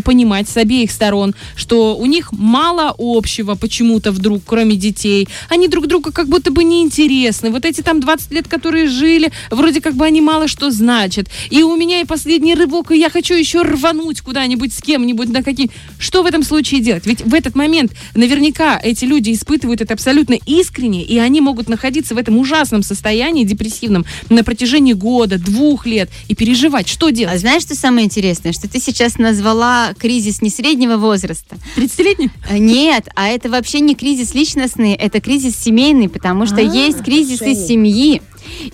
понимать 0.04 0.50
с 0.50 0.58
обеих 0.58 0.92
сторон, 0.92 1.36
что 1.56 1.96
у 1.98 2.06
них 2.06 2.32
мало 2.32 2.94
общего 2.98 3.56
почему-то 3.56 4.12
вдруг, 4.12 4.44
кроме 4.46 4.76
детей. 4.76 5.28
Они 5.50 5.68
друг 5.68 5.88
другу 5.88 6.12
как 6.12 6.28
будто 6.28 6.52
бы 6.52 6.64
неинтересны. 6.64 7.52
Вот 7.52 7.66
эти 7.66 7.82
там 7.82 8.00
20 8.00 8.32
лет, 8.32 8.48
которые 8.48 8.88
жили, 8.88 9.32
вроде 9.50 9.82
как 9.82 9.96
бы 9.96 10.06
они 10.06 10.22
мало 10.22 10.48
что 10.48 10.72
значат. 10.72 11.28
И 11.50 11.64
у 11.64 11.76
меня 11.76 12.02
и 12.02 12.06
последний 12.06 12.56
рывок, 12.56 12.92
и 12.92 12.98
я 12.98 13.10
хочу 13.10 13.34
еще 13.34 13.62
рвануть 13.62 14.22
куда-нибудь 14.22 14.74
с 14.74 14.82
кем-нибудь 14.82 15.30
на 15.30 15.44
какие... 15.44 15.70
Что 15.98 16.24
в 16.24 16.26
этом 16.26 16.44
случае 16.44 16.82
делать? 16.82 17.06
Ведь 17.06 17.22
в 17.22 17.34
этот 17.34 17.56
момент 17.56 17.92
наверняка 18.16 18.80
эти 18.82 19.06
люди 19.06 19.34
испытывают 19.34 19.82
это 19.82 19.94
абсолютно 19.94 20.38
искренне, 20.46 21.04
и 21.04 21.18
они 21.18 21.42
могут 21.42 21.70
находиться 21.70 22.16
в 22.16 22.18
этом 22.18 22.38
ужасном 22.38 22.84
состоянии 22.84 23.44
депрессивном 23.44 24.06
на 24.30 24.44
протяжении 24.44 24.94
года, 24.94 25.09
двух 25.38 25.86
лет 25.86 26.10
и 26.28 26.36
переживать. 26.36 26.88
Что 26.88 27.08
А 27.08 27.12
делать? 27.12 27.40
знаешь, 27.40 27.64
что 27.64 27.76
самое 27.76 28.06
интересное? 28.06 28.54
Что 28.54 28.70
ты 28.70 28.80
сейчас 28.80 29.18
назвала 29.18 29.94
кризис 29.98 30.42
не 30.42 30.50
среднего 30.50 30.98
возраста, 30.98 31.58
30-летний? 31.76 32.30
Э, 32.50 32.58
Нет, 32.58 33.08
а 33.16 33.28
это 33.28 33.50
вообще 33.50 33.80
не 33.80 33.96
кризис 33.96 34.34
личностный, 34.34 34.94
это 34.94 35.20
кризис 35.22 35.56
семейный, 35.58 36.10
потому 36.10 36.46
что 36.46 36.62
есть 36.62 37.04
кризисы 37.04 37.56
семьи. 37.56 38.22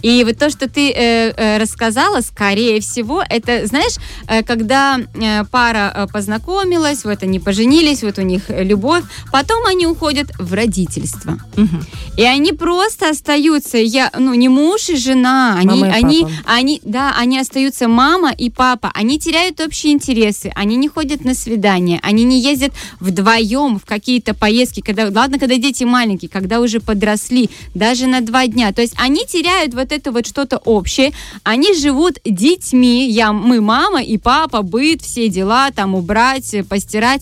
И 0.01 0.23
вот 0.23 0.37
то, 0.37 0.49
что 0.49 0.69
ты 0.69 0.91
э, 0.91 1.33
э, 1.35 1.57
рассказала, 1.57 2.21
скорее 2.21 2.79
всего, 2.79 3.23
это, 3.27 3.65
знаешь, 3.67 3.95
э, 4.27 4.43
когда 4.43 4.99
э, 4.99 5.43
пара 5.51 6.07
познакомилась, 6.11 7.03
вот 7.05 7.23
они 7.23 7.39
поженились, 7.39 8.03
вот 8.03 8.17
у 8.19 8.21
них 8.21 8.43
любовь, 8.49 9.03
потом 9.31 9.65
они 9.65 9.87
уходят 9.87 10.27
в 10.39 10.53
родительство. 10.53 11.37
Мгм. 11.55 11.85
И 12.17 12.23
они 12.23 12.53
просто 12.53 13.09
остаются, 13.09 13.77
я, 13.77 14.11
ну, 14.17 14.33
не 14.33 14.49
муж 14.49 14.89
и 14.89 14.95
жена, 14.95 15.55
они, 15.57 15.81
Мама 15.81 15.87
и 15.87 15.91
они, 15.91 16.21
папа. 16.21 16.33
они, 16.45 16.81
да, 16.83 17.15
они 17.17 17.39
остаются 17.39 17.87
мама 17.87 18.31
и 18.31 18.49
папа, 18.49 18.91
они 18.93 19.19
теряют 19.19 19.59
общие 19.59 19.93
интересы, 19.93 20.51
они 20.55 20.75
не 20.75 20.87
ходят 20.87 21.25
на 21.25 21.33
свидания, 21.33 21.99
они 22.03 22.23
не 22.23 22.39
ездят 22.39 22.73
вдвоем 22.99 23.79
в 23.79 23.85
какие-то 23.85 24.33
поездки, 24.33 24.81
когда, 24.81 25.09
ладно, 25.13 25.39
когда 25.39 25.57
дети 25.57 25.83
маленькие, 25.83 26.29
когда 26.29 26.59
уже 26.59 26.79
подросли, 26.79 27.49
даже 27.73 28.07
на 28.07 28.21
два 28.21 28.47
дня, 28.47 28.71
то 28.71 28.81
есть 28.81 28.93
они 28.97 29.25
теряют 29.25 29.64
вот 29.73 29.91
это 29.91 30.11
вот 30.11 30.27
что-то 30.27 30.57
общее, 30.57 31.11
они 31.43 31.73
живут 31.73 32.19
детьми, 32.23 33.09
я, 33.09 33.33
мы 33.33 33.61
мама 33.61 34.03
и 34.03 34.17
папа, 34.17 34.61
быт, 34.61 35.01
все 35.01 35.29
дела, 35.29 35.71
там 35.71 35.95
убрать, 35.95 36.55
постирать, 36.69 37.21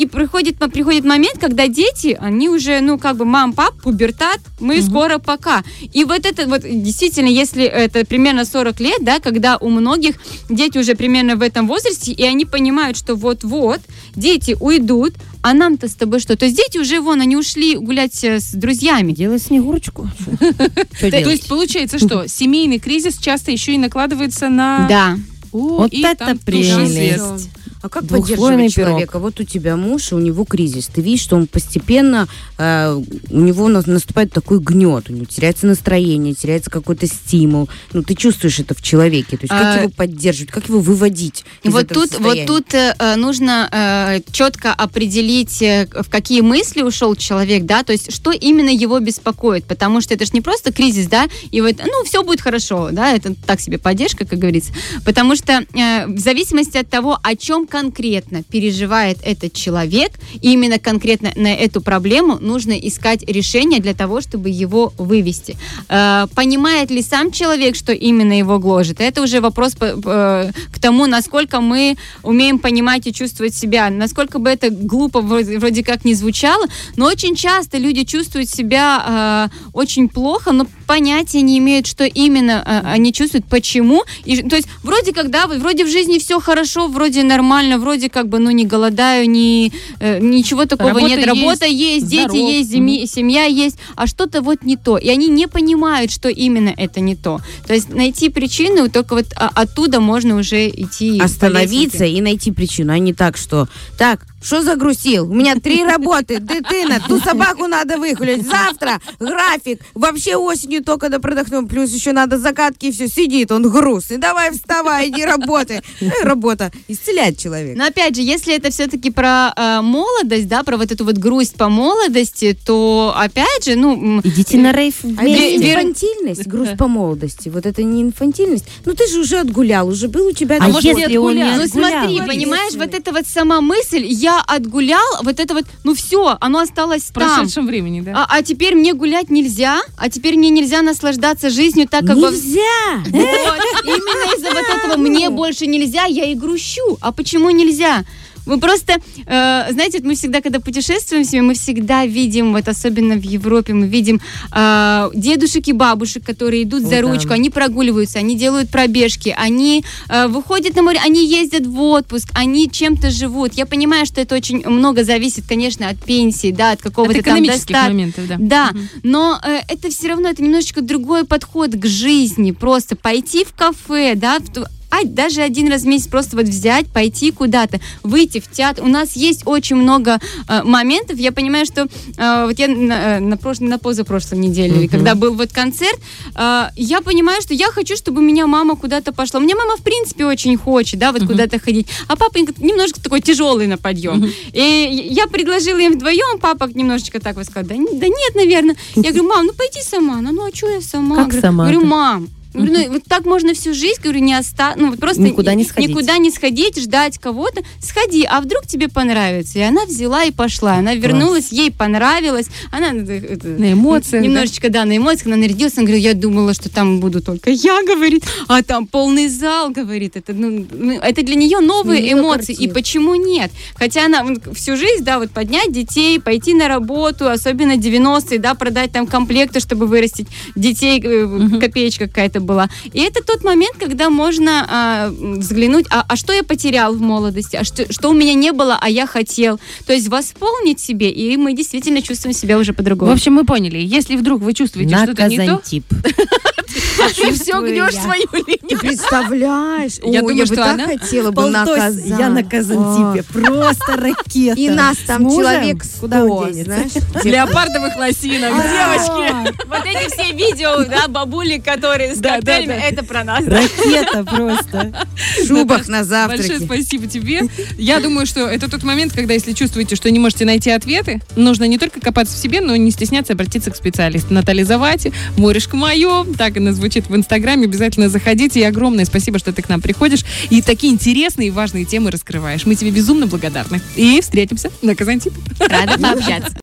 и 0.00 0.06
приходит, 0.06 0.56
приходит 0.72 1.04
момент, 1.04 1.38
когда 1.38 1.68
дети, 1.68 2.16
они 2.18 2.48
уже, 2.48 2.80
ну, 2.80 2.98
как 2.98 3.16
бы, 3.16 3.26
мам, 3.26 3.52
пап, 3.52 3.74
пубертат, 3.82 4.40
мы 4.58 4.80
скоро 4.80 5.18
пока. 5.18 5.62
И 5.92 6.04
вот 6.04 6.24
это 6.24 6.46
вот, 6.48 6.62
действительно, 6.62 7.28
если 7.28 7.64
это 7.64 8.06
примерно 8.06 8.46
40 8.46 8.80
лет, 8.80 8.98
да, 9.02 9.20
когда 9.20 9.58
у 9.58 9.68
многих 9.68 10.14
дети 10.48 10.78
уже 10.78 10.94
примерно 10.94 11.36
в 11.36 11.42
этом 11.42 11.68
возрасте, 11.68 12.12
и 12.12 12.22
они 12.22 12.46
понимают, 12.46 12.96
что 12.96 13.14
вот-вот, 13.14 13.80
дети 14.16 14.56
уйдут, 14.58 15.16
а 15.42 15.52
нам-то 15.52 15.86
с 15.86 15.94
тобой 15.94 16.20
что? 16.20 16.34
То 16.34 16.46
есть 16.46 16.56
дети 16.56 16.78
уже, 16.78 17.00
вон, 17.00 17.20
они 17.20 17.36
ушли 17.36 17.76
гулять 17.76 18.24
э, 18.24 18.40
с 18.40 18.52
друзьями. 18.52 19.12
Делай 19.12 19.38
снегурочку. 19.38 20.08
То 20.40 21.06
есть 21.06 21.18
делать? 21.18 21.46
получается, 21.46 21.98
что 21.98 22.26
семейный 22.26 22.78
кризис 22.78 23.18
часто 23.18 23.50
еще 23.50 23.74
и 23.74 23.78
накладывается 23.78 24.48
на... 24.48 24.86
Да. 24.88 25.18
О, 25.52 25.78
Вот 25.78 25.92
и 25.92 26.02
это 26.02 26.38
прелесть. 26.44 27.50
А 27.82 27.88
как 27.88 28.06
поддерживать 28.06 28.38
человека? 28.74 29.18
Вот 29.18 29.40
у 29.40 29.44
тебя 29.44 29.76
муж, 29.76 30.12
и 30.12 30.14
у 30.14 30.18
него 30.18 30.44
кризис. 30.44 30.86
Ты 30.86 31.00
видишь, 31.00 31.22
что 31.22 31.36
он 31.36 31.46
постепенно, 31.46 32.28
э, 32.58 33.00
у 33.30 33.40
него 33.40 33.68
на- 33.68 33.82
наступает 33.86 34.32
такой 34.32 34.58
гнет, 34.60 35.08
у 35.08 35.12
него 35.12 35.24
теряется 35.24 35.66
настроение, 35.66 36.34
теряется 36.34 36.70
какой-то 36.70 37.06
стимул. 37.06 37.68
Ну, 37.92 38.02
ты 38.02 38.14
чувствуешь 38.14 38.58
это 38.60 38.74
в 38.74 38.82
человеке. 38.82 39.36
То 39.36 39.44
есть 39.44 39.48
как 39.48 39.62
А, 39.62 39.80
его 39.80 39.90
поддерживать, 39.90 40.50
как 40.50 40.68
его 40.68 40.80
выводить 40.80 41.44
из 41.62 41.72
Вот 41.72 41.90
этого 41.90 42.06
тут, 42.06 42.20
вот 42.20 42.46
тут 42.46 42.74
э, 42.74 42.94
э, 42.98 43.16
нужно 43.16 43.68
э, 43.72 44.20
четко 44.30 44.72
определить, 44.72 45.62
э, 45.62 45.86
в 45.86 46.10
какие 46.10 46.42
мысли 46.42 46.82
ушел 46.82 47.14
человек, 47.16 47.64
да, 47.64 47.82
то 47.82 47.92
есть 47.92 48.12
что 48.12 48.30
именно 48.30 48.68
его 48.68 48.98
беспокоит, 49.00 49.64
потому 49.64 50.00
что 50.00 50.14
это 50.14 50.24
же 50.26 50.32
не 50.34 50.40
просто 50.40 50.72
кризис, 50.72 51.06
да, 51.06 51.28
и 51.50 51.60
вот, 51.60 51.76
ну, 51.78 52.04
все 52.04 52.22
будет 52.22 52.40
хорошо, 52.40 52.90
да, 52.92 53.12
это 53.14 53.34
так 53.46 53.60
себе 53.60 53.78
поддержка, 53.78 54.26
как 54.26 54.38
говорится, 54.38 54.72
потому 55.04 55.36
что 55.36 55.64
э, 55.74 56.06
в 56.06 56.18
зависимости 56.18 56.76
от 56.76 56.88
того, 56.88 57.18
о 57.22 57.36
чем 57.36 57.66
конкретно 57.70 58.42
переживает 58.42 59.18
этот 59.24 59.54
человек, 59.54 60.12
и 60.42 60.52
именно 60.52 60.78
конкретно 60.78 61.32
на 61.36 61.54
эту 61.54 61.80
проблему 61.80 62.38
нужно 62.40 62.72
искать 62.72 63.22
решение 63.22 63.80
для 63.80 63.94
того, 63.94 64.20
чтобы 64.20 64.50
его 64.50 64.92
вывести. 64.98 65.56
Э, 65.88 66.26
понимает 66.34 66.90
ли 66.90 67.02
сам 67.02 67.30
человек, 67.30 67.76
что 67.76 67.92
именно 67.92 68.36
его 68.36 68.58
гложет? 68.58 69.00
Это 69.00 69.22
уже 69.22 69.40
вопрос 69.40 69.74
по- 69.74 70.50
к 70.72 70.78
тому, 70.80 71.06
насколько 71.06 71.60
мы 71.60 71.96
умеем 72.22 72.58
понимать 72.58 73.06
и 73.06 73.12
чувствовать 73.12 73.54
себя. 73.54 73.90
Насколько 73.90 74.38
бы 74.38 74.50
это 74.50 74.70
глупо 74.70 75.20
вроде, 75.20 75.84
как 75.84 76.04
не 76.04 76.14
звучало, 76.14 76.66
но 76.96 77.06
очень 77.06 77.36
часто 77.36 77.78
люди 77.78 78.04
чувствуют 78.04 78.50
себя 78.50 79.48
э, 79.52 79.68
очень 79.72 80.08
плохо, 80.08 80.52
но 80.52 80.66
понятия 80.86 81.42
не 81.42 81.58
имеют, 81.58 81.86
что 81.86 82.04
именно 82.04 82.64
э, 82.66 82.80
они 82.94 83.12
чувствуют, 83.12 83.46
почему. 83.46 84.02
И, 84.24 84.42
то 84.42 84.56
есть 84.56 84.68
вроде 84.82 85.12
как, 85.12 85.30
да, 85.30 85.46
вроде 85.46 85.84
в 85.84 85.88
жизни 85.88 86.18
все 86.18 86.40
хорошо, 86.40 86.88
вроде 86.88 87.22
нормально, 87.22 87.59
вроде 87.78 88.08
как 88.08 88.28
бы, 88.28 88.38
ну, 88.38 88.50
не 88.50 88.64
голодаю, 88.66 89.28
ни, 89.28 89.72
э, 90.00 90.18
ничего 90.20 90.66
такого 90.66 90.90
Работа 90.90 91.06
нет. 91.08 91.18
есть, 91.18 91.28
Работа 91.28 91.66
есть, 91.66 92.06
дети 92.08 92.20
здоров. 92.22 92.36
есть, 92.36 92.72
земи- 92.72 93.06
семья 93.06 93.44
есть, 93.44 93.76
а 93.96 94.06
что-то 94.06 94.42
вот 94.42 94.62
не 94.62 94.76
то. 94.76 94.98
И 94.98 95.08
они 95.08 95.28
не 95.28 95.46
понимают, 95.46 96.10
что 96.10 96.28
именно 96.28 96.72
это 96.76 97.00
не 97.00 97.16
то. 97.16 97.40
То 97.66 97.74
есть 97.74 97.88
найти 97.88 98.28
причину, 98.28 98.88
только 98.90 99.14
вот 99.14 99.26
а, 99.36 99.50
оттуда 99.54 100.00
можно 100.00 100.36
уже 100.36 100.68
идти. 100.68 101.20
Остановиться 101.20 102.04
и 102.04 102.20
найти 102.20 102.52
причину, 102.52 102.92
а 102.92 102.98
не 102.98 103.12
так, 103.14 103.36
что 103.36 103.68
так, 103.98 104.26
что 104.42 104.62
загрустил? 104.62 105.30
У 105.30 105.34
меня 105.34 105.54
три 105.56 105.84
работы, 105.84 106.38
дитина, 106.40 107.00
ту 107.06 107.18
собаку 107.20 107.66
надо 107.66 107.98
выгулять. 107.98 108.42
Завтра 108.46 109.00
график. 109.18 109.80
Вообще 109.94 110.36
осенью 110.36 110.82
только 110.82 111.08
до 111.08 111.20
продохнем. 111.20 111.68
Плюс 111.68 111.90
еще 111.90 112.12
надо 112.12 112.38
закатки 112.38 112.86
и 112.86 112.92
все. 112.92 113.08
Сидит 113.08 113.52
он 113.52 113.62
грустный. 113.70 114.18
Давай 114.18 114.50
вставай, 114.52 115.08
иди 115.08 115.24
работай. 115.24 115.80
И 116.00 116.10
работа 116.22 116.72
исцеляет 116.88 117.38
человека. 117.38 117.78
Но 117.78 117.86
опять 117.86 118.16
же, 118.16 118.22
если 118.22 118.54
это 118.54 118.70
все-таки 118.70 119.10
про 119.10 119.52
э, 119.56 119.80
молодость, 119.82 120.48
да, 120.48 120.62
про 120.62 120.76
вот 120.76 120.90
эту 120.90 121.04
вот 121.04 121.16
грусть 121.18 121.54
по 121.56 121.68
молодости, 121.68 122.56
то 122.66 123.14
опять 123.16 123.64
же, 123.64 123.76
ну, 123.76 124.20
Идите 124.24 124.56
на 124.58 124.72
рейв 124.72 124.94
А 125.04 125.08
это 125.08 125.22
Ве- 125.24 125.56
не 125.56 125.64
вер- 125.64 125.78
инфантильность, 125.80 126.46
грусть 126.46 126.76
по 126.78 126.88
молодости. 126.88 127.48
Вот 127.48 127.66
это 127.66 127.82
не 127.82 128.02
инфантильность. 128.02 128.64
Ну 128.84 128.94
ты 128.94 129.06
же 129.08 129.20
уже 129.20 129.38
отгулял, 129.38 129.88
уже 129.88 130.08
был 130.08 130.28
у 130.28 130.32
тебя... 130.32 130.56
А 130.60 130.68
этот 130.68 130.82
если 130.82 131.16
год. 131.16 131.26
он 131.30 131.34
не 131.36 131.44
Ну 131.44 131.62
отгулял? 131.64 131.90
смотри, 131.90 132.18
понимаешь, 132.26 132.74
вот 132.74 132.94
эта 132.94 133.12
вот 133.12 133.26
сама 133.26 133.60
мысль, 133.60 134.04
я 134.06 134.29
я 134.30 134.40
отгулял, 134.46 135.22
вот 135.22 135.40
это 135.40 135.54
вот, 135.54 135.64
ну 135.84 135.94
все, 135.94 136.36
оно 136.40 136.60
осталось 136.60 137.02
В 137.04 137.12
там. 137.12 137.36
прошедшем 137.36 137.66
времени, 137.66 138.00
да. 138.00 138.12
А, 138.14 138.38
а 138.38 138.42
теперь 138.42 138.74
мне 138.74 138.94
гулять 138.94 139.30
нельзя, 139.30 139.80
а 139.96 140.08
теперь 140.08 140.36
мне 140.36 140.50
нельзя 140.50 140.82
наслаждаться 140.82 141.50
жизнью 141.50 141.88
так, 141.88 142.06
как 142.06 142.16
Нельзя! 142.16 142.60
Вот. 143.10 143.60
Именно 143.84 144.36
из-за 144.36 144.50
вот 144.50 144.64
этого 144.76 144.96
мне 144.96 145.30
больше 145.30 145.66
нельзя, 145.66 146.04
я 146.04 146.24
и 146.24 146.34
грущу. 146.34 146.98
А 147.00 147.12
почему 147.12 147.50
нельзя? 147.50 148.04
Мы 148.50 148.58
просто, 148.58 148.94
э, 148.94 149.72
знаете, 149.72 149.98
вот 149.98 150.06
мы 150.06 150.14
всегда, 150.14 150.40
когда 150.40 150.58
путешествуем 150.58 151.24
с 151.24 151.32
ними, 151.32 151.42
мы 151.42 151.54
всегда 151.54 152.04
видим, 152.04 152.52
вот 152.52 152.66
особенно 152.68 153.14
в 153.14 153.22
Европе, 153.22 153.74
мы 153.74 153.86
видим 153.86 154.20
э, 154.52 155.10
дедушек 155.14 155.68
и 155.68 155.72
бабушек, 155.72 156.24
которые 156.24 156.64
идут 156.64 156.82
О, 156.82 156.86
за 156.86 156.96
да. 156.96 157.02
ручку, 157.02 157.32
они 157.32 157.48
прогуливаются, 157.48 158.18
они 158.18 158.36
делают 158.36 158.68
пробежки, 158.68 159.32
они 159.38 159.84
э, 160.08 160.26
выходят 160.26 160.74
на 160.74 160.82
море, 160.82 160.98
они 161.04 161.24
ездят 161.24 161.64
в 161.64 161.80
отпуск, 161.80 162.28
они 162.34 162.68
чем-то 162.68 163.10
живут. 163.10 163.54
Я 163.54 163.66
понимаю, 163.66 164.04
что 164.04 164.20
это 164.20 164.34
очень 164.34 164.66
много 164.68 165.04
зависит, 165.04 165.44
конечно, 165.48 165.88
от 165.88 165.98
пенсии, 166.04 166.50
да, 166.50 166.72
от 166.72 166.80
От 166.80 166.82
какого-то 166.82 167.22
там 167.22 167.34
экономических 167.34 167.68
достатка. 167.68 167.92
моментов, 167.92 168.26
да. 168.26 168.36
Да, 168.38 168.72
но 169.04 169.40
э, 169.44 169.60
это 169.68 169.90
все 169.90 170.08
равно 170.08 170.28
это 170.28 170.42
немножечко 170.42 170.82
другой 170.82 171.24
подход 171.24 171.70
к 171.70 171.86
жизни. 171.86 172.50
Просто 172.50 172.96
пойти 172.96 173.44
в 173.44 173.54
кафе, 173.54 174.14
да, 174.16 174.40
в 174.40 174.66
а 175.00 175.06
даже 175.06 175.42
один 175.42 175.68
раз 175.68 175.82
в 175.82 175.86
месяц 175.86 176.06
просто 176.08 176.36
вот 176.36 176.46
взять, 176.46 176.86
пойти 176.88 177.30
куда-то, 177.32 177.80
выйти 178.02 178.40
в 178.40 178.50
театр. 178.50 178.84
У 178.84 178.88
нас 178.88 179.16
есть 179.16 179.42
очень 179.46 179.76
много 179.76 180.18
э, 180.48 180.62
моментов. 180.62 181.18
Я 181.18 181.32
понимаю, 181.32 181.66
что 181.66 181.82
э, 182.16 182.46
вот 182.46 182.58
я 182.58 182.68
на, 182.68 183.16
э, 183.16 183.20
на, 183.20 183.34
прош- 183.34 183.62
на 183.62 183.78
позапрошлой 183.78 184.38
неделе, 184.38 184.88
когда 184.88 185.14
был 185.14 185.34
вот 185.34 185.52
концерт, 185.52 185.98
э, 186.34 186.68
я 186.76 187.00
понимаю, 187.00 187.40
что 187.42 187.54
я 187.54 187.66
хочу, 187.66 187.96
чтобы 187.96 188.22
меня 188.22 188.46
мама 188.46 188.76
куда-то 188.76 189.12
пошла. 189.12 189.40
У 189.40 189.42
меня 189.42 189.56
мама, 189.56 189.76
в 189.76 189.82
принципе, 189.82 190.24
очень 190.26 190.56
хочет, 190.56 190.98
да, 191.00 191.12
вот 191.12 191.26
куда-то 191.26 191.58
ходить. 191.58 191.86
А 192.08 192.16
папа 192.16 192.38
немножко 192.38 193.00
такой 193.00 193.20
тяжелый 193.20 193.66
на 193.66 193.78
подъем. 193.78 194.30
И 194.52 195.08
я 195.10 195.26
предложила 195.26 195.78
им 195.78 195.94
вдвоем, 195.94 196.38
папа 196.40 196.68
немножечко 196.72 197.20
так 197.20 197.36
вот 197.36 197.46
сказал, 197.46 197.68
да, 197.68 197.74
да 197.74 198.08
нет, 198.08 198.34
наверное. 198.34 198.76
Я 198.96 199.10
говорю, 199.12 199.28
мам, 199.28 199.46
ну 199.46 199.52
пойди 199.52 199.80
сама. 199.82 200.18
Она, 200.18 200.32
ну 200.32 200.46
а 200.46 200.54
что 200.54 200.68
я 200.68 200.80
сама? 200.80 201.16
Как 201.16 201.26
Говорю, 201.28 201.40
сама-то? 201.40 201.72
Говорю, 201.72 201.86
мам, 201.88 202.28
Говорю, 202.52 202.72
ну, 202.72 202.92
вот 202.94 203.04
так 203.04 203.24
можно 203.24 203.54
всю 203.54 203.74
жизнь, 203.74 204.00
говорю, 204.02 204.20
не 204.20 204.36
оста... 204.36 204.74
ну, 204.76 204.90
вот 204.90 204.98
просто 204.98 205.22
Никуда 205.22 205.54
не 205.54 205.64
сходить. 205.64 205.90
никуда 205.90 206.18
не 206.18 206.30
сходить, 206.30 206.80
ждать 206.80 207.18
кого-то. 207.18 207.62
Сходи, 207.80 208.24
а 208.24 208.40
вдруг 208.40 208.66
тебе 208.66 208.88
понравится? 208.88 209.58
И 209.58 209.62
она 209.62 209.84
взяла 209.84 210.24
и 210.24 210.32
пошла. 210.32 210.74
Она 210.74 210.94
вернулась, 210.94 211.52
ей 211.52 211.70
понравилось. 211.70 212.46
Она 212.72 212.92
э, 212.92 213.34
это, 213.34 213.46
На 213.48 213.72
эмоциях, 213.72 214.24
Немножечко, 214.24 214.68
да, 214.68 214.84
на 214.84 214.96
эмоциях. 214.96 215.28
Она 215.28 215.36
нарядилась, 215.36 215.74
она 215.76 215.86
говорит, 215.86 216.04
я 216.04 216.14
думала, 216.14 216.52
что 216.54 216.68
там 216.68 216.98
буду 216.98 217.22
только 217.22 217.50
я, 217.50 217.82
говорит, 217.86 218.24
а 218.48 218.62
там 218.62 218.86
полный 218.86 219.28
зал, 219.28 219.70
говорит. 219.70 220.16
Это, 220.16 220.32
ну, 220.32 220.66
ну, 220.70 220.98
это 220.98 221.22
для 221.22 221.36
нее 221.36 221.60
новые 221.60 222.00
Сменила 222.00 222.20
эмоции. 222.20 222.52
И 222.52 222.56
картинку. 222.56 222.74
почему 222.74 223.14
нет? 223.14 223.52
Хотя 223.76 224.06
она 224.06 224.24
всю 224.54 224.76
жизнь, 224.76 225.04
да, 225.04 225.18
вот 225.20 225.30
поднять 225.30 225.72
детей, 225.72 226.18
пойти 226.18 226.54
на 226.54 226.66
работу, 226.66 227.28
особенно 227.28 227.76
90-е, 227.76 228.38
да, 228.38 228.54
продать 228.54 228.90
там 228.90 229.06
комплекты, 229.06 229.60
чтобы 229.60 229.86
вырастить 229.86 230.26
детей, 230.56 231.00
э, 231.00 231.58
копеечка 231.60 232.08
какая-то 232.08 232.39
была. 232.40 232.68
И 232.92 233.00
это 233.00 233.22
тот 233.22 233.44
момент, 233.44 233.76
когда 233.78 234.10
можно 234.10 234.66
а, 234.68 235.10
взглянуть, 235.10 235.86
а, 235.90 236.04
а 236.08 236.16
что 236.16 236.32
я 236.32 236.42
потерял 236.42 236.94
в 236.94 237.00
молодости, 237.00 237.56
а 237.56 237.64
что, 237.64 237.90
что 237.92 238.10
у 238.10 238.12
меня 238.12 238.34
не 238.34 238.52
было, 238.52 238.78
а 238.80 238.88
я 238.88 239.06
хотел. 239.06 239.60
То 239.86 239.92
есть 239.92 240.08
восполнить 240.08 240.80
себе, 240.80 241.10
и 241.10 241.36
мы 241.36 241.54
действительно 241.54 242.02
чувствуем 242.02 242.34
себя 242.34 242.58
уже 242.58 242.72
В 242.72 242.76
по-другому. 242.76 243.12
общем, 243.12 243.34
мы 243.34 243.44
поняли. 243.44 243.78
Если 243.78 244.16
вдруг 244.16 244.42
вы 244.42 244.52
чувствуете 244.54 244.96
что-то 244.96 245.28
не 245.28 245.36
то, 245.36 245.42
Наказантип. 245.44 245.84
ты 247.16 247.32
все 247.32 247.60
гнешь 247.60 247.94
свою 247.94 248.26
Ты 248.30 248.38
линию. 248.38 248.78
представляешь? 248.78 249.98
Я 250.04 250.20
думаю, 250.20 250.46
что 250.46 250.56
так 250.56 250.74
она 250.74 250.86
хотела 250.86 251.30
бы 251.30 251.50
наказать. 251.50 252.04
я 252.06 252.28
на 252.28 252.42
Казантипе. 252.42 253.24
Просто 253.32 253.96
ракета. 253.96 254.60
И 254.60 254.68
нас 254.70 254.96
там 255.06 255.28
человек 255.30 255.82
Куда 256.00 256.24
он 256.24 256.44
100, 256.48 256.50
денется? 256.52 256.64
знаешь? 256.64 256.92
В 257.22 257.24
леопардовых 257.24 257.96
лосинах, 257.96 258.52
девочки. 258.54 259.54
Вот 259.66 259.84
эти 259.86 260.12
все 260.12 260.32
видео, 260.32 260.84
да, 260.84 261.08
бабули, 261.08 261.58
которые 261.58 262.14
с 262.14 262.18
коктейлями, 262.36 262.78
да. 262.80 262.86
это 262.86 263.04
про 263.04 263.24
нас. 263.24 263.44
Ракета 263.46 264.24
просто. 264.24 265.06
В 265.42 265.46
шубах 265.46 265.88
на 265.88 265.98
Большое 265.98 266.04
завтраке. 266.04 266.60
спасибо 266.64 267.06
тебе. 267.06 267.42
Я 267.76 268.00
думаю, 268.00 268.26
что 268.26 268.46
это 268.46 268.70
тот 268.70 268.82
момент, 268.82 269.12
когда 269.12 269.34
если 269.34 269.52
чувствуете, 269.52 269.96
что 269.96 270.10
не 270.10 270.18
можете 270.18 270.44
найти 270.44 270.70
ответы, 270.70 271.20
нужно 271.36 271.64
не 271.64 271.78
только 271.78 272.00
копаться 272.00 272.36
в 272.36 272.38
себе, 272.40 272.60
но 272.60 272.74
и 272.74 272.78
не 272.78 272.90
стесняться 272.90 273.32
обратиться 273.32 273.70
к 273.70 273.76
специалисту. 273.76 274.32
Наталья 274.32 274.64
Завати, 274.64 275.12
морешка 275.36 275.76
мое, 275.76 276.24
так 276.36 276.56
она 276.56 276.72
звучит 276.72 277.08
в 277.08 277.16
Инстаграме. 277.16 277.64
Обязательно 277.64 278.08
заходите. 278.08 278.60
И 278.60 278.64
огромное 278.64 279.04
спасибо, 279.04 279.38
что 279.38 279.52
ты 279.52 279.62
к 279.62 279.68
нам 279.68 279.80
приходишь 279.80 280.24
и 280.50 280.62
такие 280.62 280.92
интересные 280.92 281.48
и 281.48 281.50
важные 281.50 281.84
темы 281.84 282.10
раскрываешь. 282.10 282.66
Мы 282.66 282.74
тебе 282.74 282.90
безумно 282.90 283.26
благодарны. 283.26 283.80
И 283.96 284.20
встретимся 284.20 284.70
на 284.82 284.94
Казантипе. 284.94 285.36
Рада 285.58 285.98
пообщаться. 285.98 286.56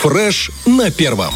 Фреш 0.00 0.50
на 0.66 0.90
первом. 0.90 1.34